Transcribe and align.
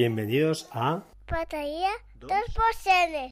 Bienvenidos 0.00 0.68
a 0.70 1.02
Batería 1.28 1.90
2%. 2.20 3.30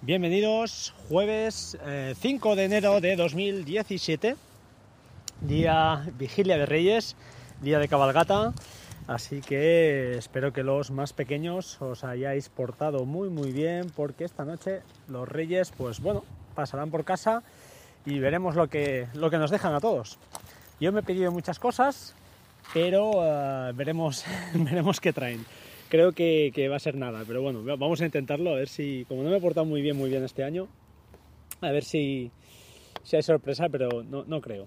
Bienvenidos 0.00 0.92
jueves 1.08 1.78
5 2.16 2.52
eh, 2.52 2.56
de 2.56 2.64
enero 2.64 3.00
de 3.00 3.14
2017, 3.14 4.34
día 5.40 6.04
vigilia 6.18 6.58
de 6.58 6.66
Reyes, 6.66 7.14
día 7.60 7.78
de 7.78 7.86
cabalgata, 7.86 8.54
así 9.06 9.40
que 9.40 10.16
espero 10.18 10.52
que 10.52 10.64
los 10.64 10.90
más 10.90 11.12
pequeños 11.12 11.80
os 11.80 12.02
hayáis 12.02 12.48
portado 12.48 13.04
muy 13.04 13.28
muy 13.28 13.52
bien 13.52 13.92
porque 13.94 14.24
esta 14.24 14.44
noche 14.44 14.82
los 15.06 15.28
Reyes 15.28 15.70
pues 15.76 16.00
bueno, 16.00 16.24
pasarán 16.56 16.90
por 16.90 17.04
casa 17.04 17.44
y 18.04 18.18
veremos 18.18 18.56
lo 18.56 18.68
que, 18.68 19.06
lo 19.14 19.30
que 19.30 19.38
nos 19.38 19.52
dejan 19.52 19.76
a 19.76 19.80
todos. 19.80 20.18
Yo 20.80 20.90
me 20.90 21.00
he 21.00 21.04
pedido 21.04 21.30
muchas 21.30 21.60
cosas, 21.60 22.16
pero 22.72 23.10
uh, 23.10 23.74
veremos, 23.74 24.24
veremos 24.54 25.00
qué 25.00 25.12
traen. 25.12 25.44
Creo 25.88 26.12
que, 26.12 26.50
que, 26.54 26.68
va 26.68 26.76
a 26.76 26.80
ser 26.80 26.96
nada, 26.96 27.24
pero 27.26 27.42
bueno, 27.42 27.62
vamos 27.62 28.00
a 28.00 28.06
intentarlo, 28.06 28.50
a 28.50 28.54
ver 28.54 28.68
si, 28.68 29.04
como 29.06 29.22
no 29.22 29.30
me 29.30 29.36
he 29.36 29.40
portado 29.40 29.66
muy 29.66 29.82
bien, 29.82 29.96
muy 29.96 30.10
bien 30.10 30.24
este 30.24 30.42
año, 30.42 30.66
a 31.60 31.70
ver 31.70 31.84
si, 31.84 32.30
si 33.02 33.16
hay 33.16 33.22
sorpresa, 33.22 33.68
pero 33.68 34.02
no, 34.02 34.24
no 34.24 34.40
creo. 34.40 34.66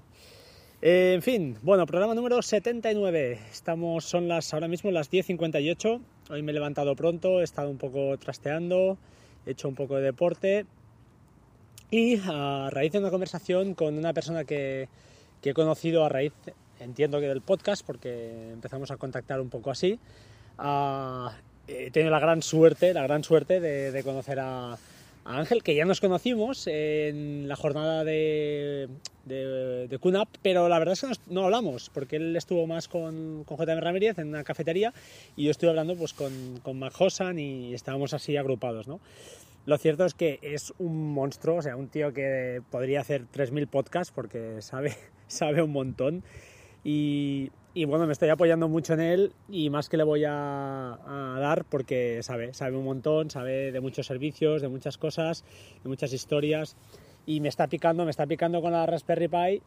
Eh, 0.82 1.14
en 1.16 1.22
fin, 1.24 1.58
bueno, 1.64 1.88
programa 1.88 2.14
número 2.14 2.42
79. 2.42 3.40
Estamos, 3.52 4.06
son 4.06 4.28
las 4.28 4.54
ahora 4.54 4.68
mismo 4.68 4.92
las 4.92 5.10
10.58. 5.10 6.00
Hoy 6.30 6.44
me 6.44 6.52
he 6.52 6.54
levantado 6.54 6.96
pronto, 6.96 7.42
he 7.42 7.44
estado 7.44 7.70
un 7.72 7.80
poco 7.80 8.16
trasteando, 8.20 8.98
he 9.46 9.52
hecho 9.52 9.68
un 9.68 9.76
poco 9.76 9.96
de 9.96 10.04
deporte 10.04 10.66
y 11.90 12.20
a 12.26 12.70
raíz 12.70 12.92
de 12.92 13.00
una 13.00 13.10
conversación 13.10 13.74
con 13.74 13.98
una 13.98 14.14
persona 14.14 14.44
que, 14.44 14.88
que 15.42 15.52
he 15.52 15.54
conocido 15.54 16.04
a 16.04 16.10
raíz 16.10 16.34
entiendo 16.80 17.20
que 17.20 17.28
del 17.28 17.42
podcast, 17.42 17.86
porque 17.86 18.52
empezamos 18.52 18.92
a 18.92 18.98
contactar 18.98 19.42
un 19.42 19.50
poco 19.50 19.72
así. 19.72 20.00
Uh, 20.60 21.30
he 21.68 21.92
tenido 21.92 22.12
la 22.12 22.20
gran 22.20 22.42
suerte, 22.42 22.94
la 22.94 23.04
gran 23.04 23.24
suerte 23.24 23.60
de, 23.60 23.92
de 23.92 24.04
conocer 24.04 24.40
a, 24.40 24.74
a, 24.74 24.78
Ángel, 25.26 25.64
que 25.64 25.76
ya 25.76 25.86
nos 25.86 26.00
conocimos 26.00 26.66
en 26.68 27.48
la 27.48 27.56
jornada 27.56 28.04
de, 28.04 28.90
de, 29.26 29.88
de 29.88 30.28
pero 30.42 30.70
la 30.70 30.80
verdad 30.80 30.94
es 30.94 31.02
que 31.02 31.34
no, 31.34 31.44
hablamos, 31.44 31.90
porque 31.94 32.16
él 32.16 32.36
estuvo 32.36 32.66
más 32.66 32.88
con, 32.88 33.44
con 33.44 33.58
JM 33.58 33.80
Ramírez 33.80 34.18
en 34.20 34.30
una 34.30 34.44
cafetería 34.44 34.94
y 35.36 35.46
yo 35.46 35.52
estuve 35.52 35.70
hablando 35.70 35.96
pues 35.96 36.14
con, 36.14 36.60
con 36.64 36.80
Mac 36.80 36.94
Hosan 37.00 37.38
y 37.40 37.74
estábamos 37.74 38.14
así 38.14 38.38
agrupados, 38.38 38.88
¿no? 38.88 39.00
Lo 39.68 39.78
cierto 39.78 40.06
es 40.06 40.14
que 40.14 40.40
es 40.42 40.74
un 40.78 41.14
monstruo, 41.14 41.58
o 41.58 41.62
sea, 41.62 41.76
un 41.76 41.90
tío 41.90 42.14
que 42.14 42.62
podría 42.72 43.02
hacer 43.02 43.24
3.000 43.36 43.68
podcasts 43.68 44.14
porque 44.16 44.62
sabe, 44.62 44.96
sabe 45.28 45.62
un 45.62 45.72
montón. 45.72 46.24
Y, 46.90 47.52
y, 47.74 47.84
bueno, 47.84 48.08
me 48.08 48.14
estoy 48.14 48.30
apoyando 48.30 48.70
mucho 48.70 48.94
en 48.94 49.02
él 49.02 49.34
y 49.50 49.70
más 49.70 49.90
que 49.90 49.98
le 49.98 50.06
voy 50.06 50.24
a, 50.24 50.94
a, 50.94 51.38
dar 51.38 51.66
porque 51.66 52.24
sabe, 52.24 52.54
sabe 52.54 52.78
un 52.78 52.86
montón, 52.86 53.30
sabe 53.30 53.74
de 53.74 53.82
muchos 53.82 54.08
servicios, 54.08 54.62
de 54.62 54.70
muchas 54.70 54.98
cosas, 54.98 55.44
de 55.84 55.90
muchas 55.90 56.14
historias. 56.14 56.78
Y 57.26 57.42
me 57.42 57.50
está 57.50 57.68
picando, 57.68 58.06
me 58.06 58.12
está 58.12 58.26
picando 58.26 58.62
con 58.62 58.72
la 58.72 58.86
Raspberry 58.86 59.28
Pi 59.28 59.62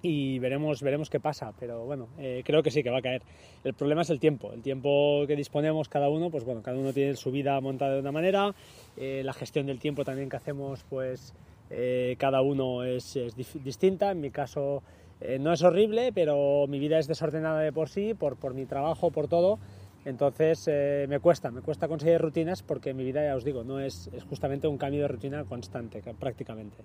y 0.00 0.38
veremos, 0.38 0.80
veremos 0.80 1.10
qué 1.10 1.18
pasa, 1.18 1.52
pero 1.58 1.84
bueno, 1.84 2.06
eh, 2.18 2.42
creo 2.44 2.62
que 2.62 2.70
sí, 2.70 2.84
que 2.84 2.90
va 2.90 2.98
a 2.98 3.02
caer. 3.02 3.22
El 3.64 3.74
problema 3.74 4.02
es 4.02 4.10
el 4.10 4.20
tiempo, 4.20 4.52
el 4.52 4.62
tiempo 4.62 5.24
que 5.26 5.34
disponemos 5.34 5.88
cada 5.88 6.08
uno, 6.08 6.30
pues 6.30 6.44
bueno, 6.44 6.62
cada 6.62 6.78
uno 6.78 6.92
tiene 6.92 7.16
su 7.16 7.32
vida 7.32 7.60
montada 7.60 7.94
de 7.94 8.00
una 8.00 8.12
manera, 8.12 8.54
eh, 8.96 9.22
la 9.24 9.32
gestión 9.32 9.66
del 9.66 9.80
tiempo 9.80 10.04
también 10.04 10.28
que 10.28 10.36
hacemos, 10.36 10.84
pues 10.88 11.34
eh, 11.70 12.14
cada 12.16 12.42
uno 12.42 12.84
es, 12.84 13.16
es 13.16 13.34
distinta, 13.34 14.12
en 14.12 14.20
mi 14.20 14.30
caso 14.30 14.84
eh, 15.20 15.38
no 15.38 15.52
es 15.52 15.62
horrible, 15.62 16.12
pero 16.12 16.66
mi 16.68 16.78
vida 16.78 16.98
es 16.98 17.08
desordenada 17.08 17.60
de 17.60 17.72
por 17.72 17.88
sí, 17.88 18.14
por, 18.14 18.36
por 18.36 18.54
mi 18.54 18.66
trabajo, 18.66 19.10
por 19.10 19.28
todo. 19.28 19.58
Entonces 20.04 20.64
eh, 20.68 21.06
me 21.08 21.18
cuesta, 21.18 21.50
me 21.50 21.60
cuesta 21.60 21.88
conseguir 21.88 22.20
rutinas 22.20 22.62
porque 22.62 22.94
mi 22.94 23.04
vida, 23.04 23.24
ya 23.24 23.34
os 23.34 23.44
digo, 23.44 23.64
no 23.64 23.80
es, 23.80 24.08
es 24.12 24.24
justamente 24.24 24.68
un 24.68 24.78
cambio 24.78 25.02
de 25.02 25.08
rutina 25.08 25.44
constante 25.44 26.02
prácticamente. 26.18 26.76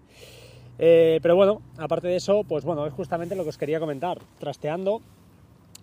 Eh, 0.80 1.20
pero 1.22 1.36
bueno, 1.36 1.62
aparte 1.78 2.08
de 2.08 2.16
eso, 2.16 2.44
pues 2.44 2.66
bueno, 2.66 2.86
es 2.88 2.94
justamente 2.94 3.36
lo 3.36 3.44
que 3.44 3.50
os 3.50 3.58
quería 3.58 3.80
comentar. 3.80 4.20
Trasteando, 4.40 5.02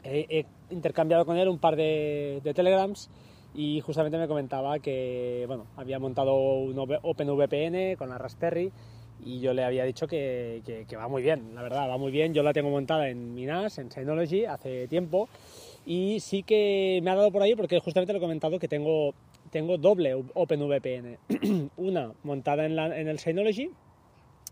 he 0.02 0.44
intercambiado 0.70 1.24
con 1.24 1.36
él 1.36 1.48
un 1.48 1.58
par 1.58 1.76
de, 1.76 2.40
de 2.42 2.54
telegrams 2.54 3.10
y 3.54 3.80
justamente 3.80 4.18
me 4.18 4.28
comentaba 4.28 4.78
que 4.78 5.44
bueno, 5.46 5.66
había 5.76 5.98
montado 5.98 6.34
un 6.34 6.78
OpenVPN 6.78 7.96
con 7.96 8.08
la 8.08 8.18
Raspberry 8.18 8.72
y 9.24 9.40
yo 9.40 9.54
le 9.54 9.64
había 9.64 9.84
dicho 9.84 10.06
que, 10.06 10.62
que, 10.88 10.96
va 10.96 11.08
muy 11.08 11.22
bien, 11.22 11.54
la 11.54 11.62
verdad, 11.62 11.88
va 11.88 11.98
muy 11.98 12.10
bien. 12.10 12.34
Yo 12.34 12.42
la 12.42 12.52
tengo 12.52 12.70
montada 12.70 13.08
en 13.08 13.34
mi 13.34 13.46
NAS, 13.46 13.78
en 13.78 13.90
Synology, 13.90 14.44
hace 14.44 14.88
tiempo 14.88 15.28
y 15.86 16.20
sí 16.20 16.42
que 16.42 17.00
me 17.02 17.10
ha 17.10 17.16
dado 17.16 17.30
por 17.30 17.42
ahí 17.42 17.54
porque 17.54 17.80
justamente 17.80 18.12
lo 18.12 18.18
he 18.18 18.20
comentado 18.22 18.58
que 18.58 18.68
tengo, 18.68 19.14
tengo 19.50 19.78
doble 19.78 20.14
OpenVPN. 20.14 21.18
Una 21.76 22.12
montada 22.22 22.66
en, 22.66 23.08
el 23.08 23.18
Synology 23.18 23.70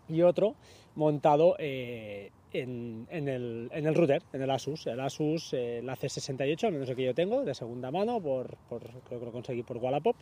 y 0.08 0.22
otro 0.22 0.54
montado 0.94 1.54
eh, 1.58 2.30
en, 2.52 3.06
el, 3.10 3.68
en, 3.72 3.86
el, 3.86 3.94
router, 3.94 4.22
en 4.32 4.42
el 4.42 4.50
Asus. 4.50 4.86
El 4.86 5.00
Asus, 5.00 5.52
eh, 5.52 5.80
la 5.82 5.96
C68, 5.96 6.64
al 6.64 6.72
menos 6.72 6.88
el 6.88 6.96
que 6.96 7.04
yo 7.04 7.14
tengo, 7.14 7.44
de 7.44 7.54
segunda 7.54 7.90
mano, 7.90 8.20
por 8.20 8.56
creo 8.68 9.20
que 9.20 9.26
lo 9.26 9.32
conseguí 9.32 9.62
por 9.62 9.78
Wallapop. 9.78 10.16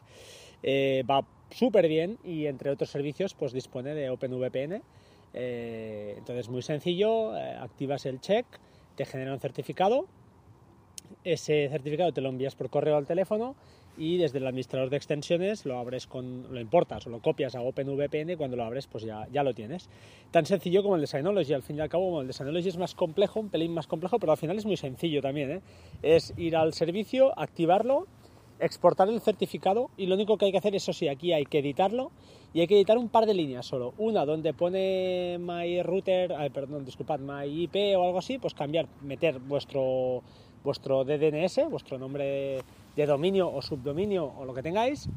Eh, 0.63 1.05
va 1.09 1.25
súper 1.51 1.89
bien 1.89 2.19
y 2.25 2.47
entre 2.47 2.71
otros 2.71 2.91
servicios 2.91 3.35
pues 3.35 3.53
dispone 3.53 3.95
de 3.95 4.11
OpenVPN. 4.11 4.83
Eh, 5.35 6.15
entonces 6.17 6.49
muy 6.49 6.63
sencillo, 6.63 7.37
eh, 7.37 7.57
activas 7.61 8.07
el 8.07 8.21
check, 8.21 8.47
te 8.97 9.05
genera 9.05 9.33
un 9.33 9.41
certificado, 9.41 10.07
ese 11.25 11.69
certificado 11.69 12.13
te 12.13 12.21
lo 12.21 12.31
envías 12.31 12.55
por 12.55 12.71
correo 12.71 12.97
al 12.97 13.07
teléfono 13.07 13.55
y 13.97 14.19
desde 14.19 14.39
el 14.39 14.47
administrador 14.47 14.91
de 14.91 14.97
extensiones 14.97 15.65
lo 15.67 15.79
abres 15.79 16.07
con, 16.07 16.53
lo 16.53 16.61
importas 16.61 17.07
o 17.07 17.11
lo 17.11 17.21
copias 17.21 17.55
a 17.55 17.61
OpenVPN 17.61 18.31
y 18.31 18.37
cuando 18.37 18.57
lo 18.57 18.65
abres 18.65 18.87
pues 18.87 19.05
ya, 19.05 19.27
ya 19.33 19.43
lo 19.43 19.55
tienes. 19.55 19.89
Tan 20.31 20.47
sencillo 20.47 20.83
como 20.83 20.97
el 20.97 21.01
de 21.01 21.07
Synology, 21.07 21.53
al 21.53 21.63
fin 21.63 21.77
y 21.77 21.81
al 21.81 21.89
cabo 21.89 22.11
bueno, 22.11 22.23
el 22.23 22.27
de 22.27 22.33
Synology 22.33 22.69
es 22.69 22.77
más 22.77 22.95
complejo, 22.95 23.41
un 23.41 23.49
pelín 23.49 23.73
más 23.73 23.87
complejo, 23.87 24.19
pero 24.19 24.33
al 24.33 24.39
final 24.39 24.57
es 24.59 24.67
muy 24.67 24.77
sencillo 24.77 25.23
también, 25.23 25.51
¿eh? 25.51 25.61
es 26.03 26.35
ir 26.37 26.57
al 26.57 26.73
servicio, 26.73 27.39
activarlo 27.39 28.07
exportar 28.59 29.09
el 29.09 29.21
certificado 29.21 29.91
y 29.97 30.07
lo 30.07 30.15
único 30.15 30.37
que 30.37 30.47
hay 30.47 30.53
que 30.53 30.59
hacer, 30.59 30.75
eso 30.75 30.93
sí, 30.93 31.09
aquí 31.09 31.33
hay 31.33 31.45
que 31.45 31.59
editarlo 31.59 32.11
y 32.55 32.61
hay 32.61 32.67
que 32.67 32.77
editar 32.77 32.97
un 32.97 33.09
par 33.09 33.27
de 33.27 33.35
líneas 33.35 33.67
solo. 33.67 33.95
Una 33.99 34.25
donde 34.25 34.55
pone 34.55 35.39
my 35.39 35.83
router, 35.83 36.35
perdón, 36.53 36.85
disculpad, 36.85 37.21
my 37.21 37.45
IP 37.45 37.97
o 37.97 38.05
algo 38.05 38.19
así, 38.19 38.39
pues 38.39 38.55
cambiar, 38.55 38.87
meter 39.03 39.39
vuestro, 39.41 40.23
vuestro 40.65 41.05
DDNS, 41.05 41.69
vuestro 41.71 41.99
nombre 41.99 42.61
de 42.97 43.07
dominio 43.07 43.53
o 43.53 43.63
subdominio 43.63 44.33
o 44.37 44.45
lo 44.45 44.55
que 44.55 44.63
tengáis. 44.63 45.09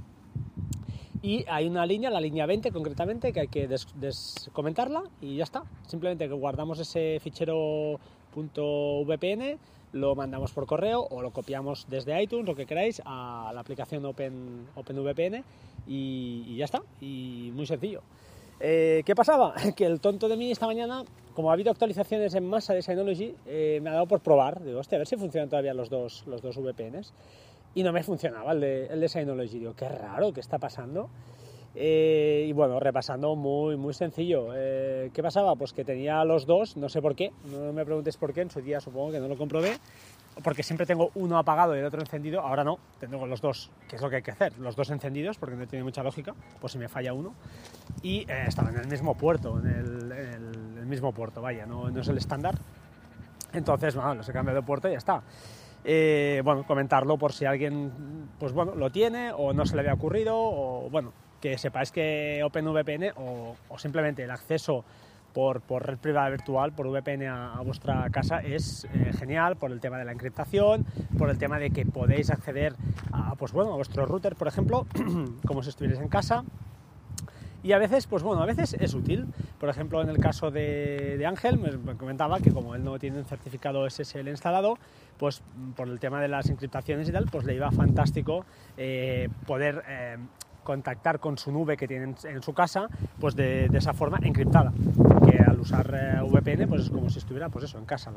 Y 1.22 1.44
hay 1.50 1.68
una 1.68 1.86
línea, 1.86 2.10
la 2.10 2.22
línea 2.22 2.46
20 2.46 2.72
concretamente, 2.72 3.34
que 3.34 3.42
hay 3.42 3.48
que 3.48 3.68
des 3.68 3.88
descomentarla 3.96 5.04
y 5.22 5.38
ya 5.38 5.44
está. 5.44 5.64
Simplemente 5.88 6.28
que 6.28 6.34
guardamos 6.34 6.80
ese 6.80 7.20
fichero 7.20 8.00
.vpn 8.36 9.58
lo 9.92 10.16
mandamos 10.16 10.52
por 10.52 10.66
correo 10.68 11.08
o 11.10 11.22
lo 11.22 11.32
copiamos 11.32 11.88
desde 11.90 12.22
iTunes, 12.22 12.46
lo 12.46 12.56
que 12.56 12.66
queráis, 12.66 13.02
a 13.06 13.52
la 13.54 13.62
aplicación 13.62 14.06
Open, 14.06 14.68
OpenVPN 14.76 15.44
y, 15.88 16.44
y 16.48 16.58
ya 16.58 16.66
está, 16.66 16.84
y 17.02 17.52
muy 17.54 17.66
sencillo. 17.66 18.02
Eh, 18.60 19.04
¿Qué 19.06 19.16
pasaba? 19.16 19.54
Que 19.76 19.86
el 19.86 20.00
tonto 20.00 20.28
de 20.28 20.38
mí 20.38 20.52
esta 20.52 20.68
mañana, 20.68 21.04
como 21.34 21.50
ha 21.50 21.54
habido 21.54 21.72
actualizaciones 21.72 22.36
en 22.36 22.46
masa 22.46 22.74
de 22.74 22.82
Synology, 22.82 23.34
eh, 23.48 23.80
me 23.82 23.90
ha 23.90 23.94
dado 23.94 24.06
por 24.06 24.20
probar, 24.20 24.64
digo, 24.64 24.80
hostia, 24.80 24.98
a 24.98 25.00
ver 25.00 25.08
si 25.08 25.16
funcionan 25.16 25.50
todavía 25.50 25.74
los 25.74 25.90
dos, 25.90 26.24
los 26.28 26.42
dos 26.42 26.58
VPNs, 26.58 27.14
y 27.76 27.84
no 27.84 27.92
me 27.92 28.04
funcionaba 28.04 28.52
el 28.54 28.60
de, 28.60 28.86
el 28.88 29.00
de 29.00 29.10
Synology, 29.10 29.60
digo, 29.60 29.74
qué 29.76 29.88
raro, 29.90 30.34
¿qué 30.34 30.40
está 30.40 30.58
pasando? 30.58 31.10
Eh, 31.76 32.46
y 32.48 32.54
bueno, 32.54 32.80
repasando 32.80 33.36
muy, 33.36 33.78
muy 33.78 33.94
sencillo. 33.94 34.50
Eh, 34.56 35.12
¿Qué 35.14 35.22
pasaba? 35.22 35.56
Pues 35.56 35.72
que 35.72 35.86
tenía 35.86 36.24
los 36.26 36.46
dos, 36.46 36.76
no 36.78 36.90
sé 36.90 37.02
por 37.02 37.16
qué, 37.16 37.32
no 37.46 37.72
me 37.72 37.86
preguntes 37.86 38.18
por 38.18 38.34
qué, 38.34 38.42
en 38.42 38.50
su 38.50 38.62
día 38.62 38.80
supongo 38.80 39.12
que 39.12 39.20
no 39.20 39.28
lo 39.28 39.38
comprobé, 39.38 39.78
porque 40.44 40.64
siempre 40.64 40.86
tengo 40.86 41.12
uno 41.16 41.38
apagado 41.38 41.76
y 41.76 41.80
el 41.80 41.86
otro 41.86 42.00
encendido, 42.00 42.42
ahora 42.42 42.64
no, 42.64 42.80
tengo 43.00 43.26
los 43.28 43.40
dos, 43.40 43.72
que 43.88 43.98
es 43.98 44.02
lo 44.02 44.10
que 44.10 44.18
hay 44.18 44.22
que 44.24 44.32
hacer, 44.32 44.58
los 44.58 44.76
dos 44.76 44.90
encendidos, 44.90 45.38
porque 45.38 45.56
no 45.56 45.68
tiene 45.68 45.84
mucha 45.84 46.02
lógica, 46.02 46.34
pues 46.60 46.74
si 46.74 46.80
me 46.80 46.88
falla 46.88 47.14
uno, 47.14 47.34
y 48.02 48.22
eh, 48.30 48.46
estaba 48.48 48.70
en 48.70 48.78
el 48.78 48.88
mismo 48.88 49.16
puerto, 49.16 49.60
en 49.60 49.68
el, 49.68 50.12
en 50.12 50.34
el, 50.34 50.78
el 50.80 50.86
mismo 50.86 51.12
puerto, 51.12 51.42
vaya, 51.42 51.66
no, 51.66 51.90
no, 51.90 52.02
es 52.02 52.08
el 52.08 52.18
estándar. 52.18 52.56
Entonces, 53.54 53.96
bueno, 53.96 54.16
los 54.16 54.30
he 54.30 54.34
cambiado 54.34 54.60
de 54.60 54.66
puerto 54.66 54.88
y 54.88 54.92
ya 54.92 54.98
está. 54.98 55.24
Eh, 55.84 56.42
bueno, 56.44 56.66
comentarlo 56.66 57.18
por 57.18 57.32
si 57.34 57.46
alguien, 57.46 57.92
pues 58.38 58.52
bueno, 58.54 58.76
lo 58.76 58.90
tiene 58.90 59.32
o 59.32 59.54
no 59.54 59.66
se 59.66 59.76
le 59.76 59.82
había 59.82 59.94
ocurrido, 59.94 60.36
o 60.36 60.90
bueno, 60.90 61.14
que 61.40 61.58
sepáis 61.58 61.92
que 61.92 62.42
OpenVPN 62.44 63.14
o, 63.16 63.56
simplemente 63.78 64.24
el 64.24 64.32
acceso 64.32 64.84
por, 65.34 65.62
por, 65.62 65.86
red 65.86 65.98
privada 65.98 66.30
virtual, 66.30 66.74
por 66.74 66.88
VPN 66.88 67.28
a, 67.28 67.54
a 67.54 67.62
vuestra 67.62 68.10
casa 68.10 68.40
es 68.40 68.86
eh, 68.94 69.14
genial 69.18 69.56
por 69.56 69.72
el 69.72 69.80
tema 69.80 69.98
de 69.98 70.06
la 70.06 70.12
encriptación, 70.12 70.86
por 71.18 71.30
el 71.30 71.38
tema 71.38 71.60
de 71.60 71.70
que 71.70 71.86
podéis 71.86 72.30
acceder 72.30 72.76
a, 73.12 73.36
pues 73.36 73.54
bueno, 73.54 73.72
a 73.74 73.76
vuestro 73.76 74.06
router, 74.06 74.36
por 74.36 74.48
ejemplo, 74.48 74.86
como 75.48 75.64
si 75.64 75.70
estuvierais 75.70 76.02
en 76.02 76.10
casa. 76.10 76.44
Y 77.64 77.74
a 77.74 77.78
veces, 77.78 78.08
pues 78.08 78.24
bueno, 78.24 78.42
a 78.42 78.46
veces 78.46 78.76
es 78.80 78.94
útil. 78.94 79.26
Por 79.60 79.70
ejemplo, 79.70 80.02
en 80.02 80.10
el 80.10 80.18
caso 80.18 80.52
de, 80.52 81.24
Ángel, 81.28 81.60
me, 81.60 81.96
comentaba 81.96 82.40
que 82.40 82.52
como 82.52 82.76
él 82.76 82.84
no 82.84 82.98
tiene 83.00 83.20
un 83.20 83.26
certificado 83.26 83.90
SSL 83.90 84.28
instalado, 84.30 84.78
pues 85.18 85.42
por 85.76 85.88
el 85.88 86.00
tema 86.00 86.22
de 86.22 86.30
las 86.30 86.50
encriptaciones 86.50 87.10
y 87.10 87.12
tal, 87.12 87.26
pues 87.26 87.46
le 87.46 87.56
iba 87.56 87.70
fantástico 87.72 88.46
eh, 88.78 89.28
poder 89.46 89.84
eh, 89.88 90.18
contactar 90.64 91.20
con 91.20 91.38
su 91.38 91.52
nube 91.52 91.76
que 91.76 91.88
tiene 91.88 92.16
en 92.24 92.42
su 92.42 92.54
casa, 92.54 92.88
pues 93.20 93.36
de, 93.36 93.66
esa 93.74 93.94
forma 93.94 94.20
encriptada. 94.22 94.72
Que 95.26 95.38
al 95.40 95.60
usar 95.60 95.94
eh, 95.94 96.22
VPN, 96.22 96.68
pues 96.68 96.84
es 96.84 96.90
como 96.90 97.10
si 97.10 97.20
estuviera, 97.20 97.50
pues 97.50 97.66
eso, 97.66 97.78
en 97.78 97.86
casa. 97.86 98.12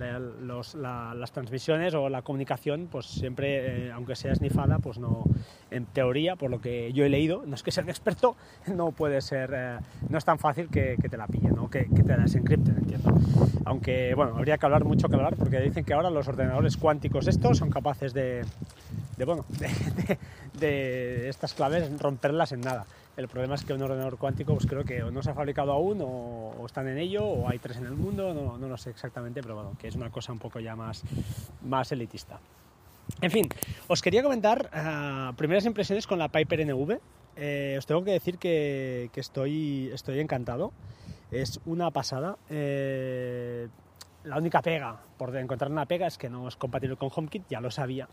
Las 0.00 1.32
transmisiones 1.32 1.94
o 1.94 2.08
la 2.08 2.22
comunicación, 2.22 2.88
pues 2.90 3.06
siempre, 3.06 3.88
eh, 3.88 3.92
aunque 3.92 4.16
sea 4.16 4.32
esnifada, 4.32 4.78
pues 4.78 4.98
no, 4.98 5.24
en 5.70 5.86
teoría, 5.86 6.36
por 6.36 6.50
lo 6.50 6.60
que 6.60 6.92
yo 6.92 7.04
he 7.04 7.08
leído, 7.08 7.44
no 7.46 7.54
es 7.54 7.62
que 7.62 7.70
sea 7.70 7.84
experto, 7.84 8.36
no 8.66 8.92
puede 8.92 9.20
ser, 9.20 9.50
eh, 9.54 9.78
no 10.08 10.18
es 10.18 10.24
tan 10.24 10.38
fácil 10.38 10.68
que, 10.68 10.96
te 10.96 11.16
la 11.16 11.26
pillen, 11.26 11.54
¿no? 11.54 11.70
que, 11.70 11.84
te 11.84 12.04
la 12.04 12.18
desencripten, 12.18 12.76
entiendo. 12.76 13.14
Aunque, 13.64 14.14
bueno, 14.14 14.36
habría 14.36 14.58
que 14.58 14.66
hablar 14.66 14.84
mucho 14.84 15.08
que 15.08 15.16
hablar, 15.16 15.36
porque 15.36 15.60
dicen 15.60 15.84
que 15.84 15.94
ahora 15.94 16.10
los 16.10 16.26
ordenadores 16.28 16.76
cuánticos 16.76 17.26
estos 17.28 17.58
son 17.58 17.70
capaces 17.70 18.12
de 18.12 18.44
bueno, 19.24 19.44
de 20.58 21.28
estas 21.28 21.54
claves 21.54 21.90
romperlas 22.00 22.52
en 22.52 22.60
nada. 22.60 22.86
El 23.20 23.28
problema 23.28 23.54
es 23.54 23.66
que 23.66 23.74
un 23.74 23.82
ordenador 23.82 24.16
cuántico, 24.16 24.54
pues 24.54 24.66
creo 24.66 24.82
que 24.82 25.02
no 25.02 25.22
se 25.22 25.30
ha 25.30 25.34
fabricado 25.34 25.72
aún, 25.72 26.00
o, 26.00 26.64
están 26.64 26.88
en 26.88 26.96
ello, 26.96 27.22
o 27.22 27.48
hay 27.50 27.58
tres 27.58 27.76
en 27.76 27.84
el 27.84 27.92
mundo, 27.92 28.32
no, 28.32 28.56
lo 28.56 28.76
sé 28.78 28.88
exactamente, 28.88 29.42
pero 29.42 29.56
bueno, 29.56 29.76
que 29.78 29.88
es 29.88 29.94
una 29.94 30.10
cosa 30.10 30.32
un 30.32 30.38
poco 30.38 30.58
ya 30.58 30.74
más, 30.74 31.02
más 31.62 31.92
elitista. 31.92 32.40
En 33.20 33.30
fin, 33.30 33.46
os 33.88 34.00
quería 34.00 34.22
comentar 34.22 34.70
uh, 34.72 35.34
primeras 35.34 35.66
impresiones 35.66 36.06
con 36.06 36.18
la 36.18 36.28
Piper 36.28 36.64
NV. 36.66 36.98
Eh, 37.36 37.74
os 37.76 37.84
tengo 37.84 38.02
que 38.04 38.12
decir 38.12 38.38
que, 38.38 39.10
que, 39.12 39.20
estoy, 39.20 39.90
estoy 39.92 40.20
encantado. 40.20 40.72
Es 41.30 41.60
una 41.66 41.90
pasada. 41.90 42.38
Eh, 42.48 43.68
la 44.24 44.38
única 44.38 44.62
pega, 44.62 44.98
por 45.18 45.36
encontrar 45.36 45.70
una 45.70 45.84
pega, 45.84 46.06
es 46.06 46.16
que 46.16 46.30
no 46.30 46.48
es 46.48 46.56
compatible 46.56 46.96
con 46.96 47.10
HomeKit, 47.14 47.44
ya 47.50 47.60
lo 47.60 47.70
sabía 47.70 48.08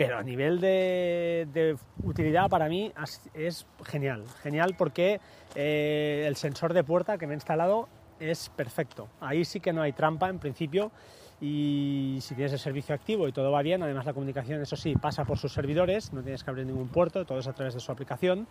pero 0.00 0.16
a 0.16 0.22
nivel 0.22 0.60
de, 0.60 1.76
utilidad 2.04 2.48
para 2.48 2.70
mí 2.70 2.90
es 3.34 3.66
genial, 3.84 4.24
genial 4.42 4.74
porque 4.78 5.20
eh, 5.54 6.24
el 6.26 6.36
sensor 6.36 6.72
de 6.72 6.82
puerta 6.82 7.18
que 7.18 7.26
me 7.26 7.34
he 7.34 7.36
instalado 7.36 7.86
es 8.18 8.48
perfecto. 8.48 9.08
Ahí 9.20 9.44
sí 9.44 9.60
que 9.60 9.74
no 9.74 9.82
hay 9.82 9.92
trampa 9.92 10.30
en 10.30 10.38
principio 10.38 10.90
y 11.38 12.16
si 12.22 12.34
tienes 12.34 12.54
el 12.54 12.58
servicio 12.58 12.94
activo 12.94 13.28
y 13.28 13.32
todo 13.32 13.52
va 13.52 13.60
bien, 13.60 13.82
además 13.82 14.06
la 14.06 14.14
comunicación, 14.14 14.62
eso 14.62 14.74
sí, 14.74 14.94
pasa 14.94 15.26
por 15.26 15.36
sus 15.36 15.52
servidores, 15.52 16.14
no 16.14 16.22
tienes 16.22 16.44
que 16.44 16.48
abrir 16.48 16.64
ningún 16.64 16.88
puerto, 16.88 17.26
todo 17.26 17.38
es 17.38 17.46
a 17.46 17.52
través 17.52 17.74
de 17.74 17.80
su 17.80 17.92
aplicación, 17.92 18.46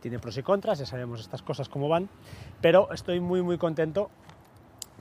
tiene 0.00 0.18
pros 0.18 0.36
y 0.36 0.42
contras, 0.42 0.80
ya 0.80 0.86
sabemos 0.86 1.20
estas 1.20 1.42
cosas 1.42 1.68
cómo 1.68 1.88
van, 1.88 2.08
pero 2.60 2.92
estoy 2.92 3.20
muy 3.20 3.40
muy 3.40 3.56
contento 3.56 4.10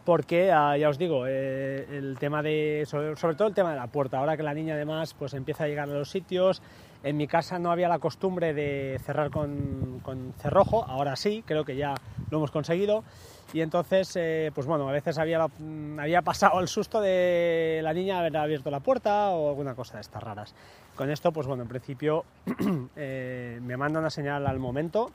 porque 0.07 0.53
ah, 0.53 0.77
ya 0.77 0.87
os 0.87 0.97
digo, 0.97 1.25
eh, 1.27 1.85
el 1.91 2.15
tema 2.17 2.41
de, 2.41 2.87
sobre, 2.87 3.35
todo 3.35 3.45
el 3.45 3.53
tema 3.53 3.71
de 3.71 3.75
la 3.75 3.87
puerta, 3.87 4.19
ahora 4.19 4.37
que 4.37 4.43
la 4.43 4.53
niña 4.53 4.75
además 4.75 5.13
pues 5.13 5.33
empieza 5.33 5.65
a 5.65 5.67
llegar 5.67 5.89
a 5.89 5.91
los 5.91 6.09
sitios, 6.09 6.61
en 7.03 7.17
mi 7.17 7.27
casa 7.27 7.59
no 7.59 7.71
había 7.71 7.89
la 7.89 7.99
costumbre 7.99 8.53
de 8.53 9.01
cerrar 9.03 9.31
con, 9.31 10.33
cerrojo, 10.37 10.85
ahora 10.85 11.17
sí, 11.17 11.43
creo 11.45 11.65
que 11.65 11.75
ya 11.75 11.93
lo 12.31 12.37
hemos 12.37 12.51
conseguido, 12.51 13.03
y 13.51 13.59
entonces, 13.59 14.13
eh, 14.15 14.49
pues 14.55 14.65
bueno, 14.65 14.87
a 14.87 14.93
veces 14.93 15.17
había, 15.17 15.45
mm, 15.45 15.99
había 15.99 16.21
pasado 16.21 16.61
el 16.61 16.69
susto 16.69 17.01
de 17.01 17.81
la 17.83 17.91
niña 17.91 18.19
haber 18.19 18.37
abierto 18.37 18.71
la 18.71 18.79
puerta 18.79 19.31
o 19.31 19.49
alguna 19.49 19.75
cosa 19.75 19.95
de 19.95 20.01
estas 20.01 20.23
raras. 20.23 20.55
Con 20.95 21.11
esto, 21.11 21.33
pues 21.33 21.47
bueno, 21.47 21.63
en 21.63 21.69
principio 21.69 22.23
eh, 22.95 23.59
me 23.61 23.75
manda 23.75 23.99
una 23.99 24.09
señal 24.09 24.47
al 24.47 24.57
momento, 24.57 25.11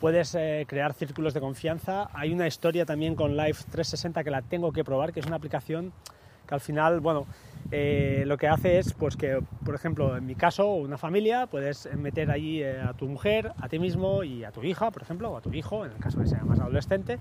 puedes 0.00 0.34
eh, 0.34 0.64
crear 0.68 0.92
círculos 0.92 1.34
de 1.34 1.40
confianza. 1.40 2.08
Hay 2.12 2.32
una 2.32 2.46
historia 2.46 2.84
también 2.84 3.14
con 3.14 3.36
Live 3.36 3.58
360 3.70 4.24
que 4.24 4.30
la 4.30 4.42
tengo 4.42 4.72
que 4.72 4.84
probar, 4.84 5.12
que 5.12 5.20
es 5.20 5.26
una 5.26 5.36
aplicación 5.36 5.92
que 6.46 6.54
al 6.54 6.60
final, 6.60 7.00
bueno, 7.00 7.26
eh, 7.72 8.22
lo 8.26 8.36
que 8.38 8.48
hace 8.48 8.78
es, 8.78 8.92
pues 8.94 9.16
que, 9.16 9.42
por 9.64 9.74
ejemplo, 9.74 10.16
en 10.16 10.26
mi 10.26 10.34
caso, 10.34 10.74
una 10.74 10.96
familia, 10.96 11.46
puedes 11.46 11.92
meter 11.96 12.30
allí 12.30 12.62
eh, 12.62 12.80
a 12.80 12.92
tu 12.92 13.06
mujer, 13.06 13.52
a 13.60 13.68
ti 13.68 13.78
mismo 13.78 14.22
y 14.22 14.44
a 14.44 14.52
tu 14.52 14.62
hija, 14.62 14.90
por 14.90 15.02
ejemplo, 15.02 15.30
o 15.30 15.36
a 15.36 15.40
tu 15.40 15.52
hijo, 15.52 15.84
en 15.84 15.92
el 15.92 15.98
caso 15.98 16.20
que 16.20 16.26
sea 16.26 16.44
más 16.44 16.60
adolescente, 16.60 17.18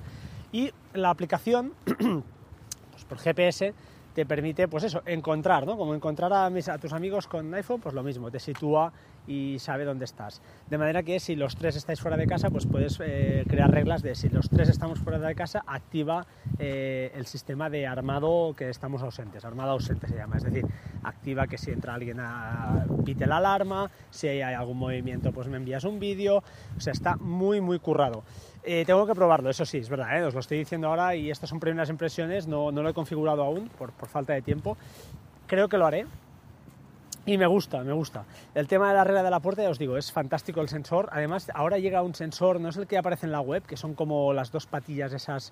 y 0.52 0.72
la 0.94 1.10
aplicación, 1.10 1.74
pues 1.86 3.06
por 3.10 3.18
GPS, 3.18 3.74
te 4.14 4.26
permite, 4.26 4.68
pues 4.68 4.84
eso, 4.84 5.02
encontrar, 5.06 5.66
¿no? 5.66 5.76
Como 5.76 5.94
encontrar 5.94 6.32
a, 6.32 6.46
a, 6.46 6.78
tus 6.78 6.94
amigos 6.94 7.28
con 7.28 7.54
iPhone, 7.54 7.82
pues 7.82 7.94
lo 7.94 8.02
mismo, 8.02 8.32
te 8.32 8.40
sitúa 8.40 8.94
y 9.28 9.58
sabe 9.60 9.86
dónde 9.86 10.06
estás. 10.06 10.42
De 10.70 10.78
manera 10.78 11.04
que 11.04 11.20
si 11.20 11.36
los 11.36 11.56
tres 11.56 11.76
estáis 11.76 12.00
fuera 12.00 12.18
de 12.18 12.28
casa, 12.28 12.50
pues 12.50 12.66
puedes 12.66 13.00
eh, 13.04 13.44
crear 13.48 13.72
reglas 13.72 14.02
de 14.02 14.16
si 14.16 14.30
los 14.30 14.50
tres 14.50 14.70
estamos 14.70 15.00
fuera 15.00 15.20
de 15.20 15.36
casa, 15.36 15.64
activa 15.68 16.26
eh, 16.60 17.12
el 17.16 17.26
sistema 17.26 17.70
de 17.70 17.88
armado 17.88 18.54
que 18.58 18.70
estamos 18.70 19.02
ausentes, 19.02 19.46
armado 19.46 19.72
ausente 19.72 20.08
se 20.08 20.16
llama, 20.16 20.38
es 20.38 20.44
decir, 20.44 20.66
activa 21.04 21.48
que 21.48 21.58
si 21.58 21.72
entra 21.72 21.94
alguien 21.94 22.20
pite 23.04 23.26
la 23.26 23.38
alarma, 23.38 23.90
si 24.10 24.28
hay 24.28 24.42
algún 24.42 24.78
movimiento, 24.78 25.32
pues 25.32 25.48
me 25.48 25.58
envías 25.58 25.84
un 25.84 26.00
vídeo, 26.00 26.44
o 26.78 26.80
sea, 26.80 26.94
está 26.94 27.16
muy, 27.16 27.62
muy 27.62 27.80
currado. 27.80 28.24
Eh, 28.64 28.84
tengo 28.86 29.06
que 29.06 29.14
probarlo, 29.14 29.50
eso 29.50 29.66
sí, 29.66 29.78
es 29.78 29.90
verdad, 29.90 30.26
os 30.26 30.34
lo 30.34 30.40
estoy 30.40 30.58
diciendo 30.58 30.88
ahora 30.88 31.16
y 31.16 31.30
estas 31.30 31.50
son 31.50 31.60
primeras 31.60 31.90
impresiones, 31.90 32.48
no, 32.48 32.72
no 32.72 32.82
lo 32.82 32.90
he 32.90 32.94
configurado 32.94 33.44
aún 33.44 33.70
por, 33.70 33.92
por, 33.92 34.10
falta 34.10 34.34
de 34.34 34.42
tiempo. 34.42 34.76
Creo 35.46 35.70
que 35.70 35.78
lo 35.78 35.86
haré 35.86 36.06
y 37.26 37.38
me 37.38 37.48
gusta, 37.48 37.84
me 37.84 37.94
gusta. 37.94 38.26
El 38.54 38.68
tema 38.68 38.90
de 38.90 38.96
la 38.96 39.04
regla 39.04 39.24
de 39.24 39.32
la 39.32 39.40
puerta, 39.40 39.64
ya 39.64 39.70
os 39.70 39.80
digo, 39.80 39.98
es 39.98 40.12
fantástico 40.12 40.62
el 40.62 40.70
sensor. 40.70 41.10
Además, 41.12 41.50
ahora 41.54 41.78
llega 41.78 42.02
un 42.02 42.16
sensor, 42.16 42.60
no 42.60 42.70
es 42.70 42.78
el 42.78 42.88
que 42.88 42.98
aparece 42.98 43.26
en 43.26 43.32
la 43.32 43.42
web, 43.42 43.64
que 43.64 43.78
son 43.78 43.96
como 43.96 44.34
las 44.34 44.52
dos 44.52 44.68
patillas 44.68 45.14
esas 45.14 45.52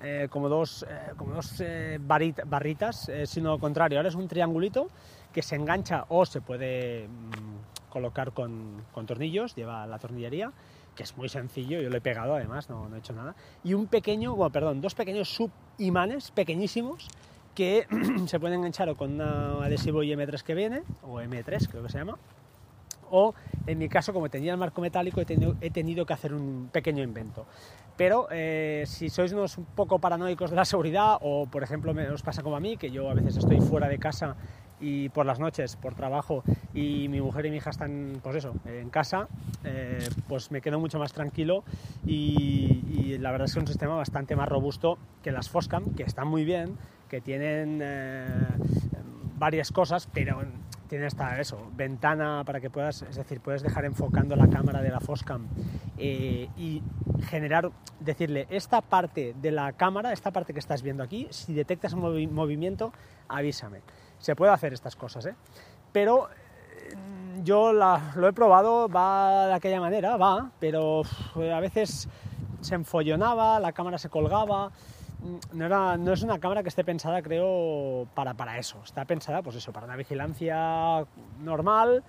eh, 0.00 0.28
como 0.30 0.48
dos, 0.48 0.84
como 1.16 1.34
dos 1.34 1.62
barritas, 2.00 3.10
sino 3.24 3.50
lo 3.50 3.58
contrario, 3.58 3.98
ahora 3.98 4.08
es 4.08 4.14
un 4.14 4.28
triangulito 4.28 4.88
que 5.32 5.42
se 5.42 5.56
engancha 5.56 6.06
o 6.08 6.26
se 6.26 6.40
puede 6.40 7.08
mm, 7.08 7.90
colocar 7.90 8.32
con, 8.32 8.84
con, 8.92 9.06
tornillos, 9.06 9.54
lleva 9.54 9.86
la 9.86 9.98
tornillería 9.98 10.52
que 10.94 11.04
es 11.04 11.16
muy 11.16 11.28
sencillo, 11.28 11.80
yo 11.80 11.88
lo 11.88 11.96
he 11.96 12.00
pegado 12.00 12.34
además, 12.34 12.68
no, 12.68 12.88
no 12.88 12.96
he 12.96 12.98
hecho 12.98 13.12
nada, 13.12 13.34
y 13.64 13.74
un 13.74 13.86
pequeño, 13.86 14.34
bueno, 14.34 14.52
perdón, 14.52 14.80
dos 14.80 14.94
pequeños 14.94 15.28
subimanes 15.30 16.30
pequeñísimos 16.30 17.08
que 17.54 17.86
se 18.26 18.40
pueden 18.40 18.58
enganchar 18.58 18.88
o 18.88 18.96
con 18.96 19.20
un 19.20 19.20
adhesivo 19.20 20.02
IM3 20.02 20.42
que 20.42 20.54
viene, 20.54 20.82
o 21.02 21.20
M3 21.20 21.68
creo 21.68 21.82
que 21.82 21.88
se 21.88 21.98
llama, 21.98 22.18
o 23.10 23.34
en 23.66 23.78
mi 23.78 23.88
caso, 23.88 24.12
como 24.12 24.30
tenía 24.30 24.52
el 24.52 24.58
marco 24.58 24.80
metálico, 24.80 25.20
he 25.20 25.26
tenido, 25.26 25.54
he 25.60 25.70
tenido 25.70 26.06
que 26.06 26.14
hacer 26.14 26.32
un 26.32 26.70
pequeño 26.72 27.02
invento. 27.02 27.46
Pero 27.96 28.26
eh, 28.30 28.84
si 28.86 29.10
sois 29.10 29.32
unos 29.32 29.58
un 29.58 29.66
poco 29.66 29.98
paranoicos 29.98 30.50
de 30.50 30.56
la 30.56 30.64
seguridad, 30.64 31.18
o 31.20 31.46
por 31.46 31.62
ejemplo 31.62 31.92
me, 31.92 32.08
os 32.08 32.22
pasa 32.22 32.42
como 32.42 32.56
a 32.56 32.60
mí, 32.60 32.78
que 32.78 32.90
yo 32.90 33.10
a 33.10 33.14
veces 33.14 33.36
estoy 33.36 33.60
fuera 33.60 33.86
de 33.86 33.98
casa 33.98 34.34
y 34.80 35.10
por 35.10 35.26
las 35.26 35.38
noches, 35.38 35.76
por 35.76 35.94
trabajo, 35.94 36.42
y 36.72 37.06
mi 37.08 37.20
mujer 37.20 37.46
y 37.46 37.50
mi 37.50 37.58
hija 37.58 37.70
están, 37.70 38.18
pues 38.22 38.36
eso, 38.36 38.54
en 38.64 38.88
casa, 38.88 39.28
eh, 39.62 40.08
pues 40.26 40.50
me 40.50 40.62
quedo 40.62 40.80
mucho 40.80 40.98
más 40.98 41.12
tranquilo 41.12 41.64
y, 42.04 43.18
la 43.18 43.30
verdad 43.30 43.44
es 43.44 43.52
que 43.52 43.58
es 43.60 43.62
un 43.62 43.68
sistema 43.68 43.94
bastante 43.94 44.34
más 44.34 44.48
robusto 44.48 44.98
que 45.22 45.30
las 45.30 45.50
Foscam, 45.50 45.94
que 45.94 46.02
están 46.02 46.26
muy 46.26 46.44
bien, 46.44 46.76
que 47.12 47.20
tienen 47.20 47.78
eh, 47.82 48.24
varias 49.36 49.70
cosas, 49.70 50.08
pero 50.10 50.40
tiene 50.88 51.04
esta 51.04 51.38
eso, 51.38 51.58
ventana 51.76 52.42
para 52.46 52.58
que 52.58 52.70
puedas, 52.70 53.02
es 53.02 53.16
decir, 53.16 53.42
puedes 53.42 53.62
dejar 53.62 53.84
enfocando 53.84 54.34
la 54.34 54.48
cámara 54.48 54.80
de 54.80 54.88
la 54.88 54.98
Foscam 54.98 55.46
eh, 55.98 56.48
y 56.56 56.82
generar, 57.28 57.70
decirle, 58.00 58.46
esta 58.48 58.80
parte 58.80 59.34
de 59.38 59.50
la 59.50 59.74
cámara, 59.74 60.14
esta 60.14 60.30
parte 60.30 60.54
que 60.54 60.58
estás 60.58 60.80
viendo 60.80 61.02
aquí, 61.02 61.26
si 61.28 61.52
detectas 61.52 61.92
un 61.92 62.32
movimiento, 62.32 62.94
avísame 63.28 63.82
se 64.18 64.34
puede 64.34 64.52
hacer 64.52 64.72
estas 64.72 64.96
cosas, 64.96 65.26
¿eh? 65.26 65.34
Pero 65.92 66.30
eh, 66.30 66.96
yo 67.42 67.74
lo 67.74 68.26
he 68.26 68.32
probado, 68.32 68.88
va 68.88 69.48
de 69.48 69.52
aquella 69.52 69.80
manera, 69.80 70.16
va, 70.16 70.50
pero 70.58 71.02
a 71.36 71.60
veces 71.60 72.08
se 72.62 72.74
enfollonaba, 72.74 73.60
la 73.60 73.72
cámara 73.72 73.98
se 73.98 74.08
colgaba. 74.08 74.72
Mm, 75.22 75.56
no, 75.58 75.66
era, 75.66 75.96
no, 75.96 76.12
es 76.12 76.22
una 76.22 76.38
cámara 76.38 76.62
que 76.62 76.68
esté 76.68 76.84
pensada, 76.84 77.22
creo, 77.22 78.08
para, 78.14 78.34
para 78.34 78.58
eso. 78.58 78.80
Está 78.84 79.04
pensada, 79.04 79.42
pues 79.42 79.56
eso, 79.56 79.72
para 79.72 79.86
una 79.86 79.96
vigilancia 79.96 81.04
normal, 81.40 82.02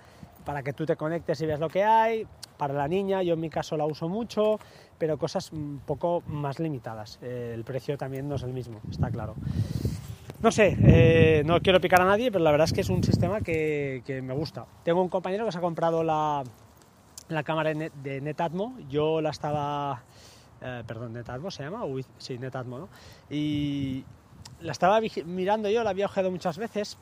para 0.44 0.62
que 0.62 0.72
tú 0.72 0.84
te 0.84 0.96
conectes 0.96 1.40
y 1.40 1.46
veas 1.46 1.60
lo 1.60 1.68
que 1.68 1.84
hay. 1.84 2.26
Para 2.56 2.74
la 2.74 2.88
niña, 2.88 3.22
yo 3.22 3.34
en 3.34 3.40
mi 3.40 3.50
caso 3.50 3.76
la 3.76 3.84
uso 3.84 4.08
mucho, 4.08 4.58
pero 4.98 5.18
cosas 5.18 5.52
un 5.52 5.80
poco 5.84 6.22
más 6.26 6.58
limitadas. 6.58 7.18
Eh, 7.22 7.52
el 7.54 7.64
precio 7.64 7.96
también 7.96 8.28
no 8.28 8.36
es 8.36 8.42
el 8.42 8.52
mismo, 8.52 8.80
está 8.90 9.10
claro. 9.10 9.34
No 10.40 10.50
sé, 10.50 10.76
eh, 10.82 11.42
no 11.46 11.60
quiero 11.60 11.80
picar 11.80 12.02
a 12.02 12.04
nadie, 12.04 12.30
pero 12.30 12.44
la 12.44 12.50
verdad 12.50 12.66
es 12.66 12.72
que 12.72 12.82
es 12.82 12.90
un 12.90 13.02
sistema 13.02 13.40
que, 13.40 14.02
me 14.22 14.34
gusta. 14.34 14.66
Tengo 14.82 15.00
un 15.02 15.08
compañero 15.08 15.46
que 15.46 15.52
se 15.52 15.58
ha 15.58 15.62
comprado 15.62 16.04
la, 16.04 16.44
cámara 17.44 17.72
de 17.72 18.20
Netatmo, 18.20 18.76
yo 18.88 19.20
la 19.20 19.30
estaba... 19.30 20.02
Eh, 20.66 20.82
perdón, 20.86 21.12
Netatmo 21.12 21.50
se 21.50 21.62
llama, 21.62 21.82
sí, 22.16 22.38
Netatmo, 22.38 22.78
¿no? 22.78 22.88
Y 23.28 24.02
la 24.60 24.72
estaba 24.72 24.98
mirando 25.26 25.68
yo, 25.68 25.84
la 25.84 25.90
había 25.90 26.06
ojeado 26.06 26.30
muchas 26.30 26.56
veces, 26.56 26.96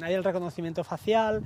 hay 0.00 0.14
el 0.14 0.22
reconocimiento 0.22 0.84
facial, 0.84 1.42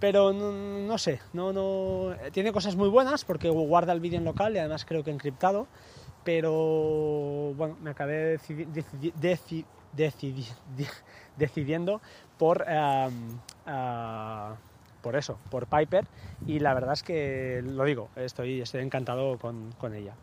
pero 0.00 0.32
no, 0.32 0.98
sé, 0.98 1.20
no, 1.32 1.52
no, 1.52 2.16
tiene 2.32 2.52
cosas 2.52 2.74
muy 2.74 2.88
buenas 2.88 3.24
porque 3.24 3.48
guarda 3.48 3.92
el 3.92 4.00
vídeo 4.00 4.18
en 4.18 4.24
local 4.24 4.56
y 4.56 4.58
además 4.58 4.84
creo 4.84 5.04
que 5.04 5.12
encriptado, 5.12 5.68
pero 6.24 7.54
bueno, 7.56 7.76
me 7.80 7.90
acabé 7.90 8.40
decidiendo 11.36 12.00
por, 12.38 12.64
em, 12.66 13.38
ah, 13.66 14.56
por 15.00 15.14
eso, 15.14 15.38
por 15.48 15.66
Piper 15.66 16.08
y 16.44 16.58
la 16.58 16.74
verdad 16.74 16.94
es 16.94 17.04
que 17.04 17.62
lo 17.64 17.84
digo, 17.84 18.08
estoy, 18.16 18.60
estoy 18.60 18.82
encantado 18.82 19.38
con, 19.38 19.70
con 19.78 19.94
ella. 19.94 20.14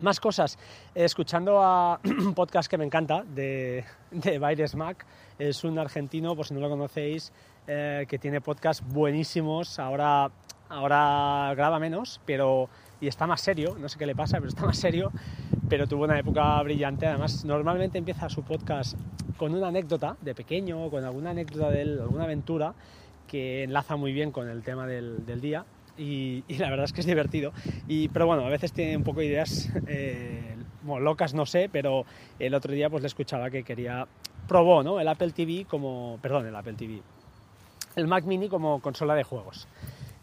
Más 0.00 0.20
cosas, 0.20 0.56
escuchando 0.94 1.60
a 1.60 1.98
un 2.04 2.32
podcast 2.32 2.70
que 2.70 2.78
me 2.78 2.84
encanta 2.84 3.24
de, 3.24 3.84
de 4.12 4.38
Baires 4.38 4.76
Mac, 4.76 5.04
es 5.40 5.64
un 5.64 5.76
argentino, 5.76 6.36
por 6.36 6.46
si 6.46 6.54
no 6.54 6.60
lo 6.60 6.68
conocéis, 6.68 7.32
eh, 7.66 8.06
que 8.08 8.16
tiene 8.16 8.40
podcasts 8.40 8.84
buenísimos, 8.86 9.80
ahora, 9.80 10.30
ahora 10.68 11.52
graba 11.56 11.80
menos, 11.80 12.20
pero 12.24 12.68
y 13.00 13.08
está 13.08 13.26
más 13.26 13.40
serio, 13.40 13.76
no 13.76 13.88
sé 13.88 13.98
qué 13.98 14.06
le 14.06 14.14
pasa, 14.14 14.36
pero 14.36 14.50
está 14.50 14.66
más 14.66 14.78
serio, 14.78 15.10
pero 15.68 15.88
tuvo 15.88 16.04
una 16.04 16.16
época 16.16 16.62
brillante, 16.62 17.08
además 17.08 17.44
normalmente 17.44 17.98
empieza 17.98 18.28
su 18.28 18.44
podcast 18.44 18.96
con 19.36 19.52
una 19.52 19.66
anécdota 19.66 20.16
de 20.20 20.32
pequeño, 20.32 20.90
con 20.90 21.04
alguna 21.04 21.30
anécdota 21.30 21.70
de 21.70 21.82
él, 21.82 22.00
alguna 22.00 22.22
aventura 22.22 22.72
que 23.26 23.64
enlaza 23.64 23.96
muy 23.96 24.12
bien 24.12 24.30
con 24.30 24.48
el 24.48 24.62
tema 24.62 24.86
del, 24.86 25.26
del 25.26 25.40
día 25.40 25.64
y, 25.98 26.44
la 26.58 26.70
verdad 26.70 26.84
es 26.84 26.92
que 26.92 27.00
es 27.00 27.06
divertido. 27.06 27.52
Y, 27.86 28.08
pero 28.08 28.26
bueno, 28.26 28.46
a 28.46 28.48
veces 28.48 28.72
tiene 28.72 28.96
un 28.96 29.04
poco 29.04 29.22
ideas 29.22 29.68
eh, 29.86 30.56
locas, 31.00 31.34
no 31.34 31.46
sé, 31.46 31.68
pero 31.70 32.04
el 32.38 32.54
otro 32.54 32.72
día 32.72 32.88
pues 32.88 33.02
le 33.02 33.08
escuchaba 33.08 33.50
que 33.50 33.62
quería, 33.62 34.06
probó 34.46 34.82
¿no? 34.82 35.00
el 35.00 35.08
Apple 35.08 35.32
TV 35.32 35.66
como, 35.66 36.18
perdón, 36.22 36.46
el 36.46 36.56
Apple 36.56 36.74
TV, 36.74 37.02
el 37.96 38.06
Mac 38.06 38.24
Mini 38.24 38.48
como 38.48 38.80
consola 38.80 39.14
de 39.14 39.24
juegos. 39.24 39.68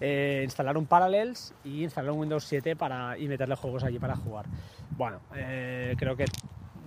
Eh, 0.02 0.42
instalar 0.44 0.78
un 0.78 0.88
Parallels 0.88 1.54
y 1.64 1.84
instalar 1.84 2.12
un 2.12 2.20
Windows 2.20 2.44
7 2.44 2.76
para, 2.76 3.18
y 3.18 3.28
meterle 3.28 3.56
juegos 3.56 3.84
allí 3.84 4.00
para 4.00 4.16
jugar. 4.16 4.46
Bueno, 4.98 5.20
eh, 5.36 5.96
creo 5.98 6.18
que 6.18 6.26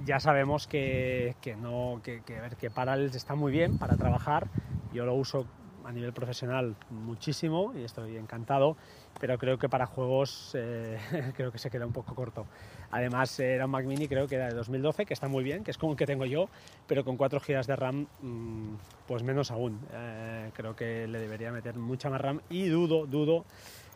ya 0.04 0.21
sabemos 0.21 0.66
que, 0.66 1.35
que 1.40 1.57
no, 1.57 2.00
que, 2.02 2.21
ver, 2.26 2.57
que 2.57 2.71
Parallels 2.71 3.16
está 3.16 3.35
muy 3.35 3.50
bien 3.50 3.78
para 3.78 3.97
trabajar. 3.97 4.49
Yo 4.92 5.04
lo 5.04 5.14
uso 5.14 5.47
a 5.88 5.92
nivel 5.92 6.12
profesional 6.12 6.76
muchísimo 6.90 7.73
y 7.75 7.83
estoy 7.83 8.18
encantado, 8.18 8.76
pero 9.18 9.38
creo 9.38 9.59
que 9.59 9.71
para 9.71 9.87
juegos 9.87 10.52
eh, 10.54 10.99
creo 11.37 11.50
que 11.50 11.59
se 11.59 11.71
queda 11.71 11.87
un 11.87 11.92
poco 11.92 12.14
corto. 12.14 12.47
Además 12.90 13.40
era 13.40 13.64
un 13.64 13.71
Mac 13.71 13.87
Mini 13.87 14.07
creo 14.07 14.28
que 14.28 14.35
era 14.35 14.49
de 14.49 14.54
2012, 14.54 15.07
que 15.07 15.14
está 15.14 15.28
muy 15.28 15.42
bien, 15.42 15.64
que 15.64 15.71
es 15.71 15.78
como 15.78 15.92
el 15.92 15.99
que 15.99 16.04
tengo 16.04 16.26
yo, 16.26 16.50
pero 16.87 17.04
con 17.04 17.16
4 17.16 17.40
GB 17.40 17.66
de 17.66 17.76
RAM 17.76 18.07
mm, 18.21 18.75
pues 19.07 19.23
menos 19.23 19.50
aún. 19.50 19.80
Eh, 19.95 20.50
creo 20.52 20.76
que 20.76 21.09
le 21.09 21.18
debería 21.18 21.50
meter 21.52 21.75
mucha 21.76 22.11
más 22.11 22.21
RAM 22.21 22.42
y 22.50 22.68
dudo, 22.68 23.07
dudo 23.07 23.47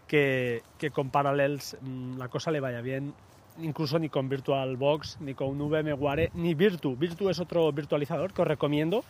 que, 0.09 0.63
que 0.79 0.91
con 0.91 1.11
Parallels 1.11 1.77
mm, 1.83 2.17
la 2.17 2.29
cosa 2.29 2.51
le 2.51 2.61
vaya 2.61 2.81
bien 2.81 3.13
incluso 3.61 3.99
ni 3.99 4.09
con 4.09 4.31
VirtualBox, 4.31 5.21
ni 5.21 5.35
con 5.35 5.59
VMware, 5.59 6.31
ni 6.33 6.55
Virtu. 6.55 6.97
Virtu 6.97 7.29
es 7.29 7.39
otro 7.39 7.71
virtualizador 7.71 8.33
que 8.33 8.41
os 8.41 8.49
recomiendo, 8.49 9.05